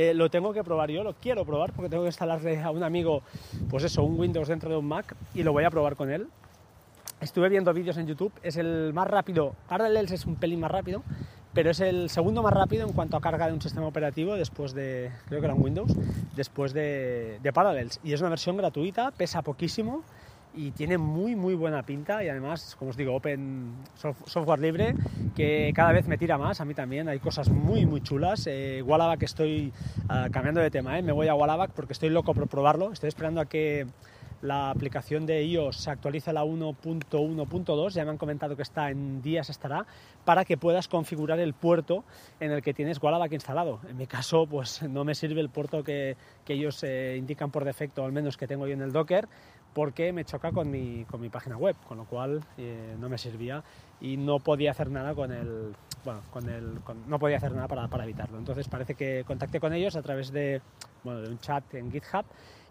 eh, 0.00 0.14
lo 0.14 0.30
tengo 0.30 0.52
que 0.52 0.62
probar 0.62 0.92
yo, 0.92 1.02
lo 1.02 1.14
quiero 1.14 1.44
probar 1.44 1.72
porque 1.72 1.88
tengo 1.88 2.04
que 2.04 2.10
instalarle 2.10 2.62
a 2.62 2.70
un 2.70 2.84
amigo, 2.84 3.24
pues 3.68 3.82
eso, 3.82 4.04
un 4.04 4.16
Windows 4.16 4.46
dentro 4.46 4.70
de 4.70 4.76
un 4.76 4.86
Mac 4.86 5.16
y 5.34 5.42
lo 5.42 5.52
voy 5.52 5.64
a 5.64 5.70
probar 5.70 5.96
con 5.96 6.08
él. 6.08 6.28
Estuve 7.20 7.48
viendo 7.48 7.74
vídeos 7.74 7.96
en 7.96 8.06
YouTube, 8.06 8.30
es 8.44 8.56
el 8.58 8.92
más 8.94 9.08
rápido, 9.08 9.56
Parallels 9.68 10.12
es 10.12 10.24
un 10.24 10.36
pelín 10.36 10.60
más 10.60 10.70
rápido, 10.70 11.02
pero 11.52 11.72
es 11.72 11.80
el 11.80 12.10
segundo 12.10 12.44
más 12.44 12.52
rápido 12.52 12.86
en 12.86 12.92
cuanto 12.92 13.16
a 13.16 13.20
carga 13.20 13.48
de 13.48 13.54
un 13.54 13.60
sistema 13.60 13.88
operativo 13.88 14.34
después 14.34 14.72
de, 14.72 15.10
creo 15.26 15.40
que 15.40 15.46
era 15.46 15.54
un 15.54 15.64
Windows, 15.64 15.92
después 16.36 16.72
de, 16.72 17.40
de 17.42 17.52
Parallels. 17.52 17.98
Y 18.04 18.12
es 18.12 18.20
una 18.20 18.30
versión 18.30 18.56
gratuita, 18.56 19.10
pesa 19.10 19.42
poquísimo 19.42 20.04
y 20.58 20.72
tiene 20.72 20.98
muy 20.98 21.36
muy 21.36 21.54
buena 21.54 21.84
pinta 21.84 22.24
y 22.24 22.28
además, 22.28 22.74
como 22.76 22.90
os 22.90 22.96
digo, 22.96 23.14
open 23.14 23.76
software 23.94 24.58
libre 24.58 24.94
que 25.36 25.72
cada 25.72 25.92
vez 25.92 26.08
me 26.08 26.18
tira 26.18 26.36
más, 26.36 26.60
a 26.60 26.64
mí 26.64 26.74
también, 26.74 27.08
hay 27.08 27.20
cosas 27.20 27.48
muy 27.48 27.86
muy 27.86 28.00
chulas. 28.00 28.44
Eh, 28.48 28.82
Wallaback 28.84 29.22
estoy 29.22 29.72
ah, 30.08 30.26
cambiando 30.32 30.60
de 30.60 30.70
tema, 30.70 30.98
¿eh? 30.98 31.02
me 31.02 31.12
voy 31.12 31.28
a 31.28 31.34
Wallaback 31.34 31.70
porque 31.70 31.92
estoy 31.92 32.08
loco 32.10 32.34
por 32.34 32.48
probarlo, 32.48 32.92
estoy 32.92 33.08
esperando 33.08 33.40
a 33.40 33.46
que 33.46 33.86
la 34.42 34.70
aplicación 34.70 35.26
de 35.26 35.42
iOS 35.44 35.76
se 35.76 35.90
actualice 35.90 36.30
a 36.30 36.32
la 36.32 36.44
1.1.2, 36.44 37.90
ya 37.90 38.04
me 38.04 38.10
han 38.10 38.18
comentado 38.18 38.56
que 38.56 38.62
está 38.62 38.90
en 38.90 39.20
días 39.20 39.50
estará, 39.50 39.86
para 40.24 40.44
que 40.44 40.56
puedas 40.56 40.88
configurar 40.88 41.40
el 41.40 41.54
puerto 41.54 42.04
en 42.38 42.52
el 42.52 42.62
que 42.62 42.74
tienes 42.74 43.02
Wallaback 43.02 43.32
instalado. 43.32 43.80
En 43.88 43.96
mi 43.96 44.06
caso, 44.06 44.46
pues 44.46 44.82
no 44.82 45.04
me 45.04 45.14
sirve 45.14 45.40
el 45.40 45.48
puerto 45.48 45.82
que, 45.82 46.16
que 46.44 46.54
ellos 46.54 46.82
eh, 46.84 47.16
indican 47.18 47.50
por 47.50 47.64
defecto, 47.64 48.04
al 48.04 48.12
menos 48.12 48.36
que 48.36 48.46
tengo 48.46 48.66
yo 48.66 48.74
en 48.74 48.82
el 48.82 48.92
Docker, 48.92 49.28
porque 49.74 50.12
me 50.12 50.24
choca 50.24 50.52
con 50.52 50.70
mi, 50.70 51.04
con 51.04 51.20
mi 51.20 51.28
página 51.28 51.56
web, 51.56 51.76
con 51.86 51.98
lo 51.98 52.04
cual 52.04 52.44
eh, 52.56 52.96
no 52.98 53.08
me 53.08 53.18
servía 53.18 53.62
y 54.00 54.16
no 54.16 54.38
podía 54.38 54.70
hacer 54.70 54.90
nada 54.90 55.14
con 55.14 55.32
el, 55.32 55.74
bueno, 56.04 56.20
con 56.30 56.48
el, 56.48 56.78
no 57.06 57.18
podía 57.18 57.36
hacer 57.36 57.52
nada 57.52 57.68
para, 57.68 57.88
para, 57.88 58.04
evitarlo. 58.04 58.38
Entonces 58.38 58.68
parece 58.68 58.94
que 58.94 59.24
contacté 59.26 59.60
con 59.60 59.72
ellos 59.72 59.96
a 59.96 60.02
través 60.02 60.32
de, 60.32 60.60
bueno, 61.04 61.20
de 61.20 61.28
un 61.28 61.38
chat 61.38 61.74
en 61.74 61.90
GitHub 61.92 62.24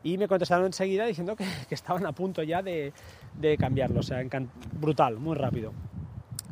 y 0.03 0.17
me 0.17 0.27
contestaron 0.27 0.65
enseguida 0.65 1.05
diciendo 1.05 1.35
que, 1.35 1.45
que 1.69 1.75
estaban 1.75 2.05
a 2.05 2.11
punto 2.11 2.43
ya 2.43 2.61
de, 2.61 2.93
de 3.35 3.57
cambiarlo, 3.57 3.99
o 3.99 4.03
sea, 4.03 4.23
brutal, 4.79 5.17
muy 5.17 5.35
rápido. 5.35 5.73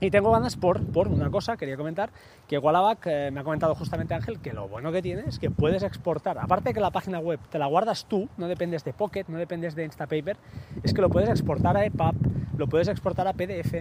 Y 0.02 0.12
tengo 0.12 0.32
ganas 0.32 0.58
por, 0.58 0.86
por 0.86 1.08
una 1.08 1.30
cosa, 1.30 1.56
quería 1.56 1.78
comentar, 1.78 2.10
que 2.48 2.58
Wallaback 2.58 3.08
eh, 3.08 3.32
me 3.32 3.40
ha 3.40 3.44
comentado 3.44 3.76
justamente 3.76 4.14
Ángel 4.14 4.40
que 4.40 4.52
lo 4.52 4.68
bueno 4.68 4.92
que 4.92 5.02
tiene 5.02 5.24
es 5.28 5.40
que 5.40 5.50
puedes 5.50 5.84
exportar, 5.84 6.38
aparte 6.38 6.70
de 6.70 6.74
que 6.74 6.82
la 6.82 6.92
página 6.92 7.20
web 7.20 7.40
te 7.50 7.58
la 7.60 7.68
guardas 7.68 8.06
tú, 8.06 8.28
no 8.38 8.50
dependes 8.50 8.84
de 8.84 8.92
Pocket, 8.92 9.26
no 9.30 9.38
dependes 9.38 9.74
de 9.74 9.86
Instapaper, 9.86 10.38
es 10.84 10.94
que 10.94 11.02
lo 11.02 11.10
puedes 11.10 11.30
exportar 11.30 11.78
a 11.78 11.86
EPUB, 11.86 12.14
lo 12.58 12.68
puedes 12.68 12.90
exportar 12.90 13.28
a 13.28 13.34
PDF, 13.34 13.74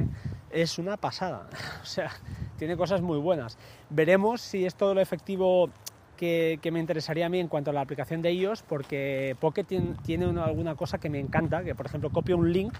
es 0.50 0.78
una 0.78 0.97
pasada, 0.97 1.49
o 1.83 1.87
sea, 1.87 2.11
tiene 2.59 2.76
cosas 2.76 3.02
muy 3.02 3.18
buenas. 3.18 3.59
Veremos 3.90 4.40
si 4.40 4.64
es 4.66 4.76
todo 4.76 4.94
lo 4.94 5.00
efectivo 5.00 5.71
que, 6.16 6.71
me 6.73 6.80
interesaría 6.80 7.26
a 7.26 7.28
mí 7.28 7.40
en 7.40 7.49
cuanto 7.49 7.71
a 7.71 7.75
la 7.75 7.80
aplicación 7.80 8.23
de 8.23 8.33
iOS, 8.33 8.62
porque 8.62 9.37
Pocket 9.40 9.64
tiene, 9.64 9.94
tiene 10.04 10.40
alguna 10.40 10.75
cosa 10.76 10.99
que 10.99 11.11
me 11.11 11.18
encanta, 11.18 11.64
que 11.64 11.75
por 11.75 11.87
ejemplo 11.87 12.11
copio 12.11 12.37
un 12.37 12.52
link 12.52 12.75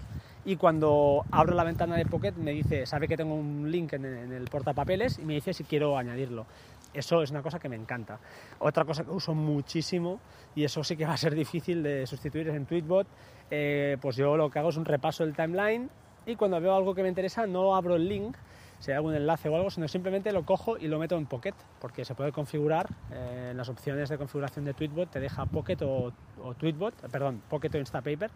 y 0.45 0.57
cuando 0.57 1.25
abro 1.31 1.55
la 1.55 1.63
ventana 1.63 1.97
de 1.97 2.05
Pocket 2.05 2.33
me 2.33 2.51
dice, 2.51 2.85
sabe 2.85 3.07
que 3.07 3.17
tengo 3.17 3.33
un 3.33 3.69
link 3.71 3.93
en, 3.93 4.05
el 4.05 4.45
portapapeles 4.45 5.17
y 5.17 5.25
me 5.25 5.33
dice 5.33 5.53
si 5.53 5.63
quiero 5.63 5.97
añadirlo. 5.97 6.45
Eso 6.93 7.21
es 7.23 7.31
una 7.31 7.41
cosa 7.41 7.59
que 7.59 7.67
me 7.67 7.75
encanta. 7.75 8.19
Otra 8.59 8.85
cosa 8.85 9.03
que 9.03 9.09
uso 9.09 9.33
muchísimo 9.33 10.19
y 10.55 10.63
eso 10.63 10.83
sí 10.83 10.95
que 10.95 11.05
va 11.05 11.13
a 11.13 11.17
ser 11.17 11.33
difícil 11.33 11.81
de 11.81 12.05
sustituir 12.05 12.47
es 12.49 12.55
en 12.55 12.67
Tweetbot. 12.67 13.07
Eh, 13.49 13.97
pues 13.99 14.15
yo 14.15 14.37
lo 14.37 14.49
que 14.49 14.59
hago 14.59 14.69
es 14.69 14.77
un 14.77 14.85
repaso 14.85 15.25
del 15.25 15.35
timeline 15.35 15.89
y 16.27 16.35
cuando 16.35 16.61
veo 16.61 16.75
algo 16.75 16.93
que 16.93 17.01
me 17.01 17.09
interesa 17.09 17.47
no 17.47 17.75
abro 17.75 17.95
el 17.95 18.07
link, 18.07 18.37
si 18.79 18.91
hay 18.91 18.97
algún 18.97 19.15
enlace 19.15 19.49
o 19.49 19.55
algo, 19.55 19.69
sino 19.69 19.87
simplemente 19.87 20.31
lo 20.31 20.45
cojo 20.45 20.77
y 20.77 20.87
lo 20.87 20.99
meto 20.99 21.17
en 21.17 21.25
Pocket, 21.25 21.53
porque 21.79 22.05
se 22.05 22.15
puede 22.15 22.31
configurar 22.31 22.87
eh, 23.11 23.49
en 23.51 23.57
las 23.57 23.69
opciones 23.69 24.09
de 24.09 24.17
configuración 24.17 24.65
de 24.65 24.73
Tweetbot, 24.73 25.09
te 25.09 25.19
deja 25.19 25.45
Pocket 25.45 25.77
o, 25.81 26.13
Tweetbot, 26.57 26.93
perdón, 27.11 27.41
Pocket 27.49 27.73
o 27.73 27.77
Instapaper, 27.77 28.29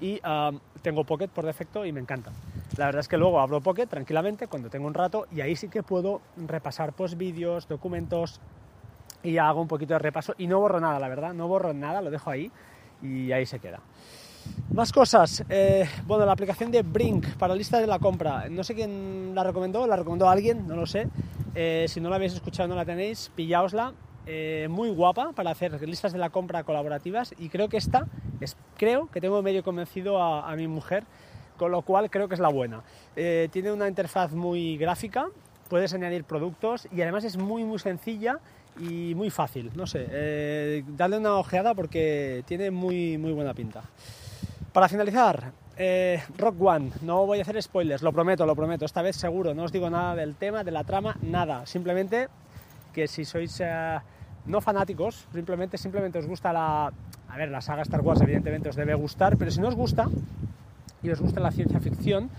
y 0.00 0.20
tengo 0.82 1.04
Pocket 1.04 1.28
por 1.28 1.44
defecto 1.46 1.84
y 1.84 1.92
me 1.92 2.00
encanta. 2.00 2.32
La 2.76 2.86
verdad 2.86 3.00
es 3.00 3.08
que 3.08 3.16
luego 3.16 3.40
abro 3.40 3.60
Pocket 3.60 3.86
tranquilamente 3.86 4.46
cuando 4.46 4.70
tengo 4.70 4.86
un 4.86 4.94
rato 4.94 5.26
y 5.32 5.40
ahí 5.40 5.56
sí 5.56 5.68
que 5.68 5.82
puedo 5.82 6.20
repasar 6.36 6.92
pues 6.92 7.16
vídeos, 7.16 7.66
documentos 7.66 8.40
y 9.22 9.38
hago 9.38 9.60
un 9.60 9.68
poquito 9.68 9.94
de 9.94 9.98
repaso 9.98 10.34
y 10.38 10.46
no 10.46 10.60
borro 10.60 10.80
nada, 10.80 10.98
la 10.98 11.08
verdad, 11.08 11.34
no 11.34 11.48
borro 11.48 11.72
nada, 11.72 12.02
lo 12.02 12.10
dejo 12.10 12.30
ahí 12.30 12.50
y 13.02 13.32
ahí 13.32 13.46
se 13.46 13.58
queda. 13.58 13.80
Más 14.78 14.92
cosas. 14.92 15.42
Eh, 15.48 15.88
bueno, 16.06 16.24
la 16.26 16.32
aplicación 16.32 16.70
de 16.70 16.82
Brink 16.82 17.26
para 17.36 17.54
lista 17.54 17.80
de 17.80 17.86
la 17.86 17.98
compra. 17.98 18.48
No 18.50 18.62
sé 18.62 18.74
quién 18.74 19.34
la 19.34 19.42
recomendó, 19.42 19.86
la 19.86 19.96
recomendó 19.96 20.28
alguien, 20.28 20.68
no 20.68 20.76
lo 20.76 20.86
sé. 20.86 21.08
Eh, 21.54 21.86
si 21.88 22.00
no 22.00 22.10
la 22.10 22.16
habéis 22.16 22.34
escuchado, 22.34 22.68
no 22.68 22.76
la 22.76 22.84
tenéis, 22.84 23.32
pillaosla. 23.34 23.94
Eh, 24.26 24.68
muy 24.70 24.90
guapa 24.90 25.32
para 25.32 25.50
hacer 25.50 25.82
listas 25.88 26.12
de 26.12 26.18
la 26.18 26.28
compra 26.28 26.62
colaborativas 26.62 27.34
y 27.38 27.48
creo 27.48 27.70
que 27.70 27.78
esta, 27.78 28.06
es, 28.40 28.56
creo 28.76 29.08
que 29.10 29.22
tengo 29.22 29.42
medio 29.42 29.64
convencido 29.64 30.22
a, 30.22 30.48
a 30.48 30.54
mi 30.54 30.68
mujer, 30.68 31.04
con 31.56 31.72
lo 31.72 31.80
cual 31.80 32.08
creo 32.08 32.28
que 32.28 32.34
es 32.34 32.40
la 32.40 32.50
buena. 32.50 32.82
tiene 33.14 33.72
una 33.72 33.88
interfaz 33.88 34.32
muy 34.32 34.76
gráfica, 34.76 35.26
puedes 35.70 35.94
añadir 35.94 36.24
productos 36.24 36.86
y 36.94 37.00
además 37.00 37.24
es 37.24 37.38
muy 37.38 37.64
muy 37.64 37.78
sencilla 37.78 38.38
y 38.78 39.14
muy 39.16 39.30
fácil. 39.30 39.72
No 39.74 39.86
sé, 39.86 40.84
dale 40.88 41.16
una 41.16 41.36
ojeada 41.38 41.74
porque 41.74 42.44
tiene 42.46 42.70
muy 42.70 43.16
muy 43.16 43.32
buena 43.32 43.54
pinta. 43.54 43.82
Para 44.78 44.88
finalizar, 44.88 45.50
eh, 45.76 46.22
Rock 46.38 46.62
One, 46.62 46.92
no 47.02 47.26
voy 47.26 47.40
a 47.40 47.42
hacer 47.42 47.60
spoilers, 47.60 48.00
lo 48.00 48.12
prometo, 48.12 48.46
lo 48.46 48.54
prometo, 48.54 48.84
esta 48.84 49.02
vez 49.02 49.16
seguro, 49.16 49.52
no 49.52 49.64
os 49.64 49.72
digo 49.72 49.90
nada 49.90 50.14
del 50.14 50.36
tema, 50.36 50.62
de 50.62 50.70
la 50.70 50.84
trama, 50.84 51.16
nada, 51.20 51.66
simplemente 51.66 52.28
que 52.94 53.08
si 53.08 53.24
sois 53.24 53.58
eh, 53.58 53.98
no 54.46 54.60
fanáticos, 54.60 55.26
simplemente, 55.34 55.78
simplemente 55.78 56.20
os 56.20 56.28
gusta 56.28 56.52
la... 56.52 56.92
A 57.28 57.36
ver, 57.36 57.50
la 57.50 57.60
saga 57.60 57.82
Star 57.82 58.02
Wars 58.02 58.20
evidentemente 58.20 58.68
os 58.68 58.76
debe 58.76 58.94
gustar, 58.94 59.36
pero 59.36 59.50
si 59.50 59.60
no 59.60 59.66
os 59.66 59.74
gusta 59.74 60.06
y 61.02 61.10
os 61.10 61.20
gusta 61.20 61.40
la 61.40 61.50
ciencia 61.50 61.80
ficción, 61.80 62.30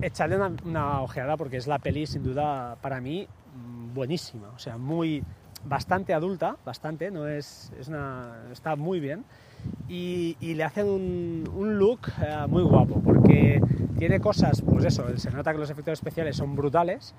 echadle 0.00 0.36
una, 0.36 0.52
una 0.64 1.02
ojeada 1.02 1.36
porque 1.36 1.56
es 1.56 1.66
la 1.66 1.80
peli 1.80 2.06
sin 2.06 2.22
duda 2.22 2.76
para 2.80 3.00
mí 3.00 3.26
mm, 3.26 3.92
buenísima, 3.92 4.50
o 4.54 4.58
sea, 4.60 4.78
muy 4.78 5.24
bastante 5.64 6.14
adulta, 6.14 6.58
bastante, 6.64 7.10
no 7.10 7.26
es, 7.26 7.72
es 7.76 7.88
una, 7.88 8.36
está 8.52 8.76
muy 8.76 9.00
bien. 9.00 9.24
Y, 9.88 10.36
y 10.40 10.54
le 10.54 10.62
hacen 10.62 10.88
un, 10.88 11.50
un 11.52 11.78
look 11.78 12.00
eh, 12.22 12.46
muy 12.48 12.62
guapo, 12.62 13.00
porque 13.02 13.60
tiene 13.98 14.20
cosas, 14.20 14.62
pues 14.62 14.84
eso, 14.84 15.04
se 15.18 15.30
nota 15.32 15.52
que 15.52 15.58
los 15.58 15.68
efectos 15.70 15.94
especiales 15.94 16.36
son 16.36 16.54
brutales, 16.54 17.14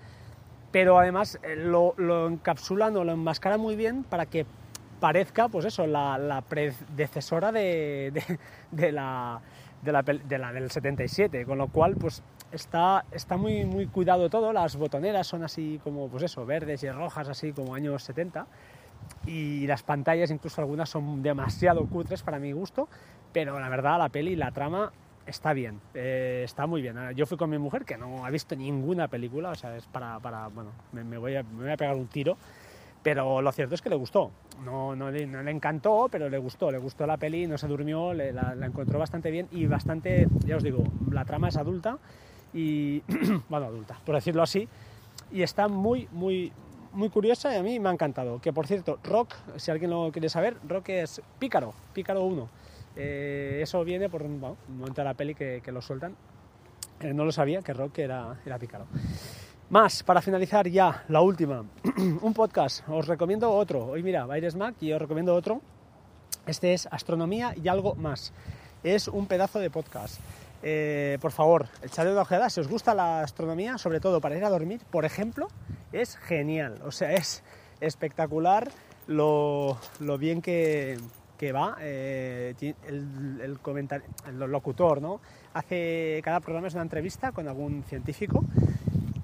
pero 0.72 0.98
además 0.98 1.38
eh, 1.44 1.56
lo, 1.58 1.94
lo 1.98 2.28
encapsulan 2.28 2.96
o 2.96 3.04
lo 3.04 3.12
enmascaran 3.12 3.60
muy 3.60 3.76
bien 3.76 4.04
para 4.04 4.26
que 4.26 4.46
parezca, 5.02 5.50
pues 5.50 5.66
eso, 5.66 5.86
la, 5.86 6.18
la 6.18 6.42
predecesora 6.42 7.52
de, 7.52 8.12
de, 8.14 8.40
de 8.72 8.92
la, 8.94 9.42
de 9.82 9.92
la, 9.92 10.02
de 10.04 10.38
la, 10.38 10.54
del 10.54 10.72
77, 10.72 11.46
con 11.46 11.58
lo 11.58 11.68
cual, 11.68 11.96
pues 11.98 12.24
está, 12.52 13.06
está 13.12 13.36
muy, 13.36 13.66
muy 13.66 13.88
cuidado 13.88 14.30
todo, 14.30 14.54
las 14.54 14.76
botoneras 14.78 15.28
son 15.28 15.44
así 15.44 15.80
como, 15.84 16.08
pues 16.08 16.24
eso, 16.24 16.46
verdes 16.46 16.84
y 16.84 16.90
rojas, 16.90 17.28
así 17.28 17.52
como 17.52 17.76
años 17.76 18.04
70, 18.04 18.46
y 19.26 19.68
las 19.68 19.84
pantallas, 19.84 20.32
incluso 20.32 20.62
algunas, 20.62 20.90
son 20.90 21.22
demasiado 21.22 21.86
cutres 21.86 22.24
para 22.24 22.40
mi 22.40 22.52
gusto, 22.52 22.88
pero 23.32 23.60
la 23.60 23.70
verdad, 23.70 23.98
la 24.00 24.10
peli, 24.10 24.36
la 24.36 24.52
trama 24.52 24.92
está 25.26 25.54
bien, 25.54 25.80
eh, 25.94 26.42
está 26.44 26.68
muy 26.68 26.82
bien. 26.82 26.96
Yo 27.16 27.26
fui 27.26 27.38
con 27.38 27.50
mi 27.50 27.58
mujer 27.58 27.86
que 27.86 27.98
no 27.98 28.26
ha 28.26 28.30
visto 28.30 28.56
ninguna 28.56 29.08
película, 29.08 29.52
o 29.52 29.56
sea, 29.56 29.76
es 29.76 29.86
para, 29.86 30.20
para 30.20 30.48
bueno, 30.48 30.72
me, 30.92 31.18
voy 31.18 31.36
a, 31.36 31.44
me, 31.44 31.64
voy 31.64 31.72
a, 31.72 31.78
pegar 31.78 31.96
un 31.96 32.08
tiro, 32.08 32.38
pero 33.04 33.42
lo 33.42 33.52
cierto 33.52 33.76
es 33.76 33.82
que 33.82 33.90
le 33.90 33.96
gustó. 33.96 34.32
No, 34.64 34.96
no, 34.96 35.10
le, 35.10 35.24
encantó, 35.50 36.08
pero 36.12 36.30
le 36.30 36.38
gustó, 36.38 36.72
le 36.72 36.78
gustó 36.78 37.08
la 37.08 37.18
peli, 37.18 37.48
no 37.48 37.58
se 37.58 37.68
durmió, 37.68 38.14
la, 38.14 38.56
encontró 38.64 39.00
bastante 39.00 39.32
bien 39.32 39.48
y 39.52 39.66
bastante, 39.66 40.28
ya 40.46 40.58
os 40.58 40.64
digo, 40.64 40.84
la 41.10 41.26
trama 41.26 41.50
es 41.50 41.58
adulta 41.58 41.98
y, 42.54 43.00
bueno, 43.50 43.68
adulta, 43.68 43.98
por 44.06 44.16
decirlo 44.16 44.44
así, 44.44 44.68
y 45.32 45.42
está 45.42 45.68
muy, 45.68 46.08
muy, 46.12 46.52
muy 46.94 47.10
curiosa 47.10 47.54
y 47.54 47.58
a 47.58 47.64
mí 47.64 47.80
me 47.80 47.90
ha 47.90 47.92
encantado. 47.92 48.40
Que 48.40 48.54
por 48.54 48.68
cierto, 48.68 49.00
Rock, 49.04 49.36
si 49.58 49.72
alguien 49.72 49.92
lo 49.92 50.12
quiere 50.12 50.30
saber, 50.30 50.58
Rock 50.68 50.90
es 50.90 51.22
Pícaro, 51.40 51.74
Pícaro 51.94 52.24
1. 52.24 52.50
Eh, 52.96 53.60
eso 53.62 53.84
viene 53.84 54.10
por 54.10 54.24
bueno, 54.24 54.58
un 54.68 54.78
momento 54.80 55.02
de 55.02 55.06
la 55.06 55.14
peli 55.14 55.36
que, 55.36 55.62
que 55.64 55.72
lo 55.72 55.82
sueltan. 55.82 56.16
Eh, 57.00 57.14
no 57.14 57.26
lo 57.26 57.32
sabía 57.32 57.62
que 57.62 57.74
Rock 57.74 58.00
era, 58.00 58.40
era 58.46 58.60
Pícaro. 58.60 58.86
Más, 59.70 60.04
para 60.04 60.22
finalizar 60.22 60.68
ya, 60.68 61.06
la 61.08 61.22
última, 61.22 61.64
un 62.22 62.34
podcast. 62.34 62.88
Os 62.90 63.08
recomiendo 63.08 63.50
otro. 63.52 63.86
Hoy 63.86 64.04
mira, 64.04 64.28
ir 64.38 64.52
Smack 64.52 64.84
y 64.84 64.92
os 64.92 65.02
recomiendo 65.02 65.34
otro. 65.34 65.62
Este 66.46 66.74
es 66.74 66.88
Astronomía 66.92 67.56
y 67.56 67.68
algo 67.68 67.96
más. 67.96 68.34
Es 68.84 69.08
un 69.08 69.28
pedazo 69.28 69.60
de 69.60 69.70
podcast. 69.70 70.20
Eh, 70.64 71.18
por 71.22 71.32
favor, 71.32 71.68
echadle 71.82 72.12
una 72.12 72.22
ojeada. 72.22 72.50
Si 72.50 72.60
os 72.60 72.68
gusta 72.68 72.94
la 72.94 73.22
astronomía, 73.22 73.78
sobre 73.78 74.00
todo 74.00 74.22
para 74.22 74.36
ir 74.36 74.44
a 74.44 74.50
dormir, 74.50 74.82
por 74.92 75.06
ejemplo, 75.06 75.48
es 75.92 76.18
genial. 76.18 76.80
O 76.84 76.92
sea, 76.92 77.14
es 77.14 77.44
espectacular 77.80 78.70
lo, 79.08 79.78
lo 80.00 80.18
bien 80.18 80.42
que, 80.42 80.98
que 81.38 81.52
va. 81.52 81.78
Eh, 81.80 82.54
el, 82.88 83.40
el, 83.42 83.60
comentar, 83.60 84.04
el 84.28 84.38
locutor, 84.40 85.02
¿no? 85.02 85.20
Hace 85.54 86.22
cada 86.24 86.40
programa 86.40 86.68
es 86.68 86.74
una 86.74 86.84
entrevista 86.84 87.32
con 87.32 87.48
algún 87.48 87.84
científico 87.84 88.44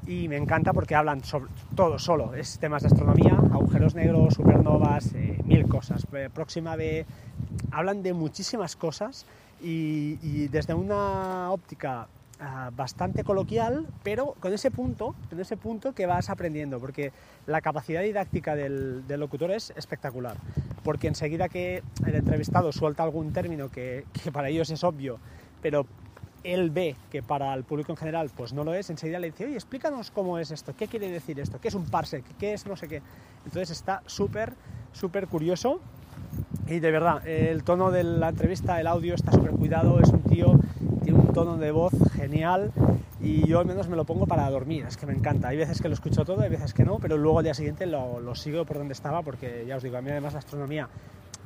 y 0.05 0.27
me 0.27 0.38
encanta 0.38 0.74
porque 0.74 0.95
hablan 0.95 1.24
sobre 1.24 1.51
todo 1.75 2.00
solo, 2.00 2.33
es 2.33 2.59
temas 2.59 2.81
de 2.81 2.88
astronomía, 2.88 3.38
agujeros 3.51 3.93
negros, 3.93 4.36
supernovas, 4.36 5.13
eh, 5.13 5.38
mil 5.45 5.67
cosas. 5.67 6.07
Próxima 6.33 6.75
B, 6.75 7.05
hablan 7.71 8.03
de 8.03 8.13
muchísimas 8.13 8.75
cosas 8.75 9.25
y 9.59 10.47
desde 10.50 10.74
una 10.74 11.51
óptica 11.51 12.07
uh, 12.39 12.75
bastante 12.75 13.24
coloquial, 13.24 13.86
pero 14.03 14.34
con 14.39 14.53
ese 14.53 14.72
punto, 14.72 15.15
con 15.29 15.39
ese 15.39 15.58
punto 15.58 15.94
que 15.94 16.06
vas 16.06 16.29
aprendiendo, 16.29 16.79
porque 16.79 17.12
la 17.46 17.62
capacidad 17.62 18.01
didáctica 18.01 18.56
del, 18.56 19.08
del 19.08 19.20
locutor 19.20 19.51
es 19.51 19.72
espectacular, 19.75 20.38
porque 20.84 21.08
enseguida 21.08 21.50
que 21.50 21.84
el 22.06 22.15
entrevistado 22.15 22.72
suelta 22.72 23.03
algún 23.03 23.34
término 23.34 23.70
que, 23.70 24.06
que 24.24 24.32
para 24.32 24.50
ellos 24.50 24.70
es 24.70 24.84
obvio, 24.84 25.20
pero 25.62 25.86
él 26.44 26.70
ve 26.70 26.96
que 27.12 27.22
para 27.22 27.53
el 27.53 27.63
público 27.63 27.91
en 27.91 27.98
general 27.98 28.32
pues 28.36 28.53
no 28.53 28.63
lo 28.63 28.74
es, 28.74 28.89
enseguida 28.89 29.20
le 29.20 29.32
dice, 29.32 29.46
oye, 29.46 29.56
explícanos 29.56 30.12
cómo 30.12 30.39
es 30.39 30.51
esto, 30.51 30.74
qué 30.75 30.88
quiere 30.88 31.10
decir 31.10 31.39
esto, 31.39 31.60
qué 31.60 31.67
es 31.67 31.75
un 31.75 31.86
parsec, 31.86 32.24
qué 32.38 32.53
es 32.53 32.65
no 32.65 32.75
sé 32.75 32.88
qué. 32.88 33.01
Entonces 33.46 33.72
está 33.72 34.01
súper, 34.06 34.53
súper 34.94 35.27
curioso. 35.27 35.79
Y 36.67 36.79
de 36.79 36.91
verdad, 36.91 37.25
el 37.27 37.63
tono 37.63 37.91
de 37.91 38.03
la 38.03 38.29
entrevista, 38.29 38.79
el 38.79 38.88
audio 38.88 39.15
está 39.15 39.32
súper 39.32 39.51
cuidado, 39.51 40.00
es 40.01 40.10
un 40.10 40.22
tío, 40.24 40.59
tiene 41.07 41.22
un 41.22 41.31
tono 41.33 41.55
de 41.55 41.72
voz 41.72 41.93
genial 42.15 42.74
y 43.22 43.48
yo 43.48 43.59
al 43.59 43.65
menos 43.65 43.87
me 43.87 43.96
lo 43.96 44.03
pongo 44.03 44.27
para 44.27 44.50
dormir, 44.50 44.83
es 44.85 44.98
que 44.98 45.05
me 45.05 45.13
encanta. 45.13 45.48
Hay 45.48 45.55
veces 45.55 45.81
que 45.81 45.87
lo 45.87 45.93
escucho 45.93 46.25
todo, 46.25 46.41
hay 46.41 46.50
veces 46.50 46.74
que 46.74 46.83
no, 46.83 47.00
pero 47.00 47.15
luego 47.15 47.37
al 47.39 47.46
día 47.46 47.53
siguiente 47.53 47.85
lo, 47.85 48.20
lo 48.20 48.35
sigo 48.35 48.65
por 48.65 48.77
donde 48.77 48.91
estaba 48.91 49.22
porque 49.22 49.63
ya 49.65 49.77
os 49.77 49.83
digo, 49.83 49.96
a 49.96 50.01
mí 50.01 50.11
además 50.11 50.33
la 50.33 50.39
astronomía 50.39 50.89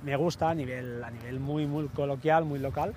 me 0.04 0.16
gusta 0.16 0.50
a 0.50 0.56
nivel, 0.56 1.04
a 1.04 1.12
nivel 1.12 1.40
muy, 1.40 1.68
muy 1.68 1.90
coloquial, 1.90 2.44
muy 2.44 2.58
local 2.58 2.96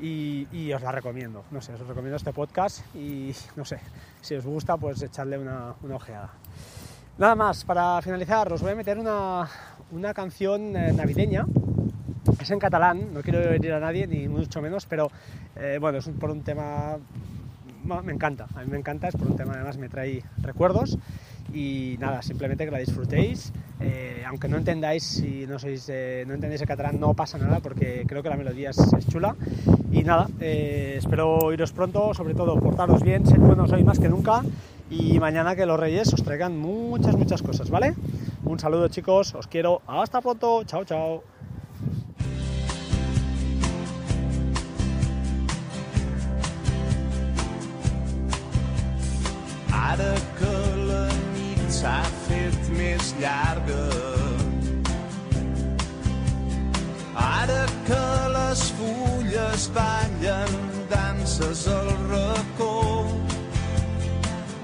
y, 0.00 0.46
y, 0.52 0.72
os 0.72 0.82
la 0.82 0.92
recomiendo. 0.92 1.42
No 1.50 1.60
sé, 1.60 1.72
os 1.72 1.80
recomiendo 1.80 2.14
este 2.14 2.32
podcast 2.32 2.94
y 2.94 3.32
no 3.56 3.64
sé, 3.64 3.80
si 4.20 4.36
os 4.36 4.46
gusta, 4.46 4.76
pues 4.76 5.02
echarle 5.02 5.36
una, 5.36 5.74
una 5.82 5.96
ojeada. 5.96 6.30
Nada 7.18 7.34
más, 7.34 7.64
para 7.64 8.00
finalizar, 8.02 8.52
os 8.52 8.62
voy 8.62 8.70
a 8.70 8.76
meter 8.76 9.00
una, 9.00 9.48
una 9.90 10.14
canción 10.14 10.76
eh, 10.76 10.92
navideña. 10.92 11.44
Es 12.44 12.50
en 12.50 12.58
catalán, 12.58 13.14
no 13.14 13.22
quiero 13.22 13.40
herir 13.40 13.72
a 13.72 13.80
nadie, 13.80 14.06
ni 14.06 14.28
mucho 14.28 14.60
menos, 14.60 14.84
pero 14.84 15.10
eh, 15.56 15.78
bueno, 15.80 15.96
es 15.96 16.10
por 16.10 16.30
un 16.30 16.42
tema. 16.42 16.98
Me 18.04 18.12
encanta, 18.12 18.48
a 18.54 18.60
mí 18.60 18.70
me 18.70 18.76
encanta, 18.76 19.08
es 19.08 19.16
por 19.16 19.28
un 19.28 19.36
tema 19.36 19.54
además 19.54 19.78
me 19.78 19.88
trae 19.88 20.22
recuerdos 20.42 20.98
y 21.54 21.96
nada, 22.00 22.20
simplemente 22.20 22.66
que 22.66 22.70
la 22.70 22.80
disfrutéis. 22.80 23.50
Eh, 23.80 24.22
aunque 24.26 24.48
no 24.48 24.58
entendáis, 24.58 25.04
si 25.04 25.46
no, 25.46 25.58
sois, 25.58 25.88
eh, 25.88 26.24
no 26.26 26.34
entendéis 26.34 26.60
el 26.60 26.68
catalán, 26.68 27.00
no 27.00 27.14
pasa 27.14 27.38
nada 27.38 27.60
porque 27.60 28.04
creo 28.06 28.22
que 28.22 28.28
la 28.28 28.36
melodía 28.36 28.70
es, 28.70 29.08
chula. 29.08 29.36
Y 29.90 30.02
nada, 30.02 30.28
espero 30.38 31.50
iros 31.50 31.72
pronto, 31.72 32.12
sobre 32.12 32.34
todo 32.34 32.60
portaros 32.60 33.02
bien, 33.02 33.24
sed 33.26 33.38
buenos 33.38 33.72
hoy 33.72 33.84
más 33.84 33.98
que 33.98 34.10
nunca. 34.10 34.42
Y 34.90 35.18
mañana 35.18 35.56
que 35.56 35.64
los 35.64 35.80
reyes 35.80 36.12
os 36.12 36.22
traigan 36.22 36.58
muchas, 36.58 37.16
muchas 37.16 37.40
cosas, 37.40 37.70
¿vale? 37.70 37.94
Un 38.44 38.58
saludo 38.58 38.88
chicos, 38.88 39.34
os 39.34 39.46
quiero, 39.46 39.80
hasta 39.86 40.20
pronto, 40.20 40.62
chao, 40.64 40.84
chao. 40.84 41.33
Ara 49.94 50.14
que 50.38 50.52
la 50.88 51.02
nit 51.34 51.60
s'ha 51.70 51.98
fet 52.24 52.70
més 52.74 53.10
llarga. 53.20 53.82
Ara 57.24 57.60
que 57.86 58.00
les 58.34 58.64
fulles 58.78 59.68
ballen 59.76 60.56
danses 60.90 61.62
al 61.76 61.92
racó. 62.08 62.72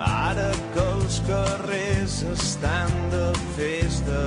Ara 0.08 0.50
que 0.74 0.88
els 0.96 1.20
carrers 1.30 2.16
estan 2.34 2.96
de 3.14 3.26
festa. 3.60 4.24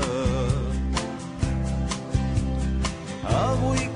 Avui 3.41 3.89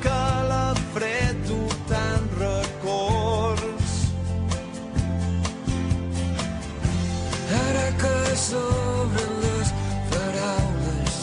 que 8.38 8.43
s'obren 8.43 9.32
les 9.43 9.69
paraules. 10.12 11.15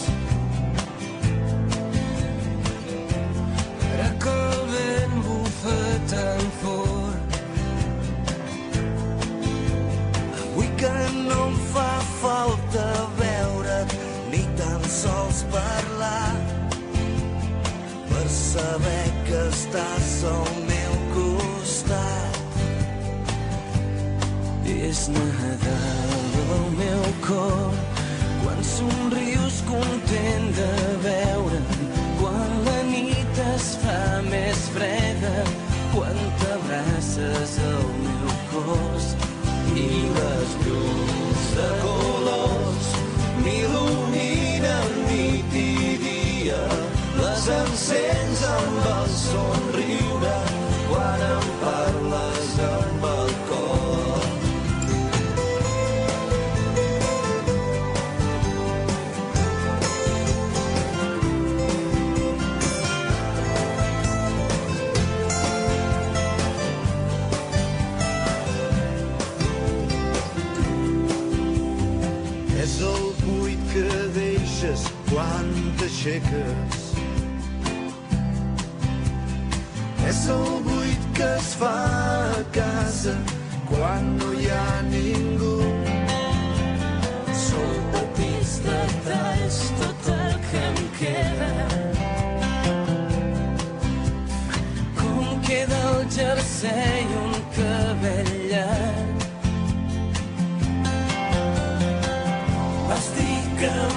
Ara 3.93 4.09
que 4.23 4.35
el 4.55 4.63
vent 4.73 5.15
bufa 5.27 5.77
tan 6.11 6.43
fort 6.63 7.39
Avui 10.41 10.69
que 10.81 10.97
no 11.29 11.39
em 11.51 11.57
fa 11.75 11.93
falta 12.23 12.89
veure't 13.21 13.97
ni 14.33 14.43
tan 14.59 14.83
sols 14.99 15.45
parlar 15.55 16.35
per 18.11 18.27
saber 18.41 19.07
que 19.31 19.41
estàs 19.55 20.13
al 20.35 20.53
meu 20.73 21.01
costat. 21.15 22.43
És 24.83 25.09
Nadal 25.15 26.24
al 26.59 26.67
meu 26.79 27.03
cor. 27.27 27.73
Quan 28.43 28.61
somrius 28.63 29.63
content 29.69 30.51
de 30.59 30.73
veure'm 31.07 31.67
quan 32.21 32.51
la 32.67 32.79
nit 32.89 33.41
es 33.55 33.71
fa 33.83 34.01
més 34.29 34.67
freda 34.75 35.33
quan 35.95 36.21
t'abraces 36.43 37.57
al 37.71 37.89
meu 38.05 38.37
cos 38.53 39.11
i 39.77 39.89
les 40.19 40.59
llums 40.67 41.04
aixeques. 76.05 76.81
És 80.09 80.21
el 80.29 80.49
buit 80.67 81.07
que 81.17 81.29
es 81.39 81.55
fa 81.57 81.73
a 82.41 82.43
casa 82.53 83.15
quan 83.71 84.11
no 84.19 84.33
hi 84.37 84.51
ha 84.53 84.83
ningú. 84.91 85.55
Són 87.45 87.73
petits 87.95 88.59
detalls 88.67 89.61
tot 89.81 90.11
el 90.17 90.37
que 90.51 90.63
em 90.69 90.85
queda. 91.01 91.51
Com 95.01 95.41
queda 95.49 95.81
el 95.95 96.07
jersei 96.19 97.09
un 97.25 97.35
cabell 97.57 98.33
llarg 98.53 99.29
Vas 102.89 103.07
dir 103.17 103.41
que 103.59 103.94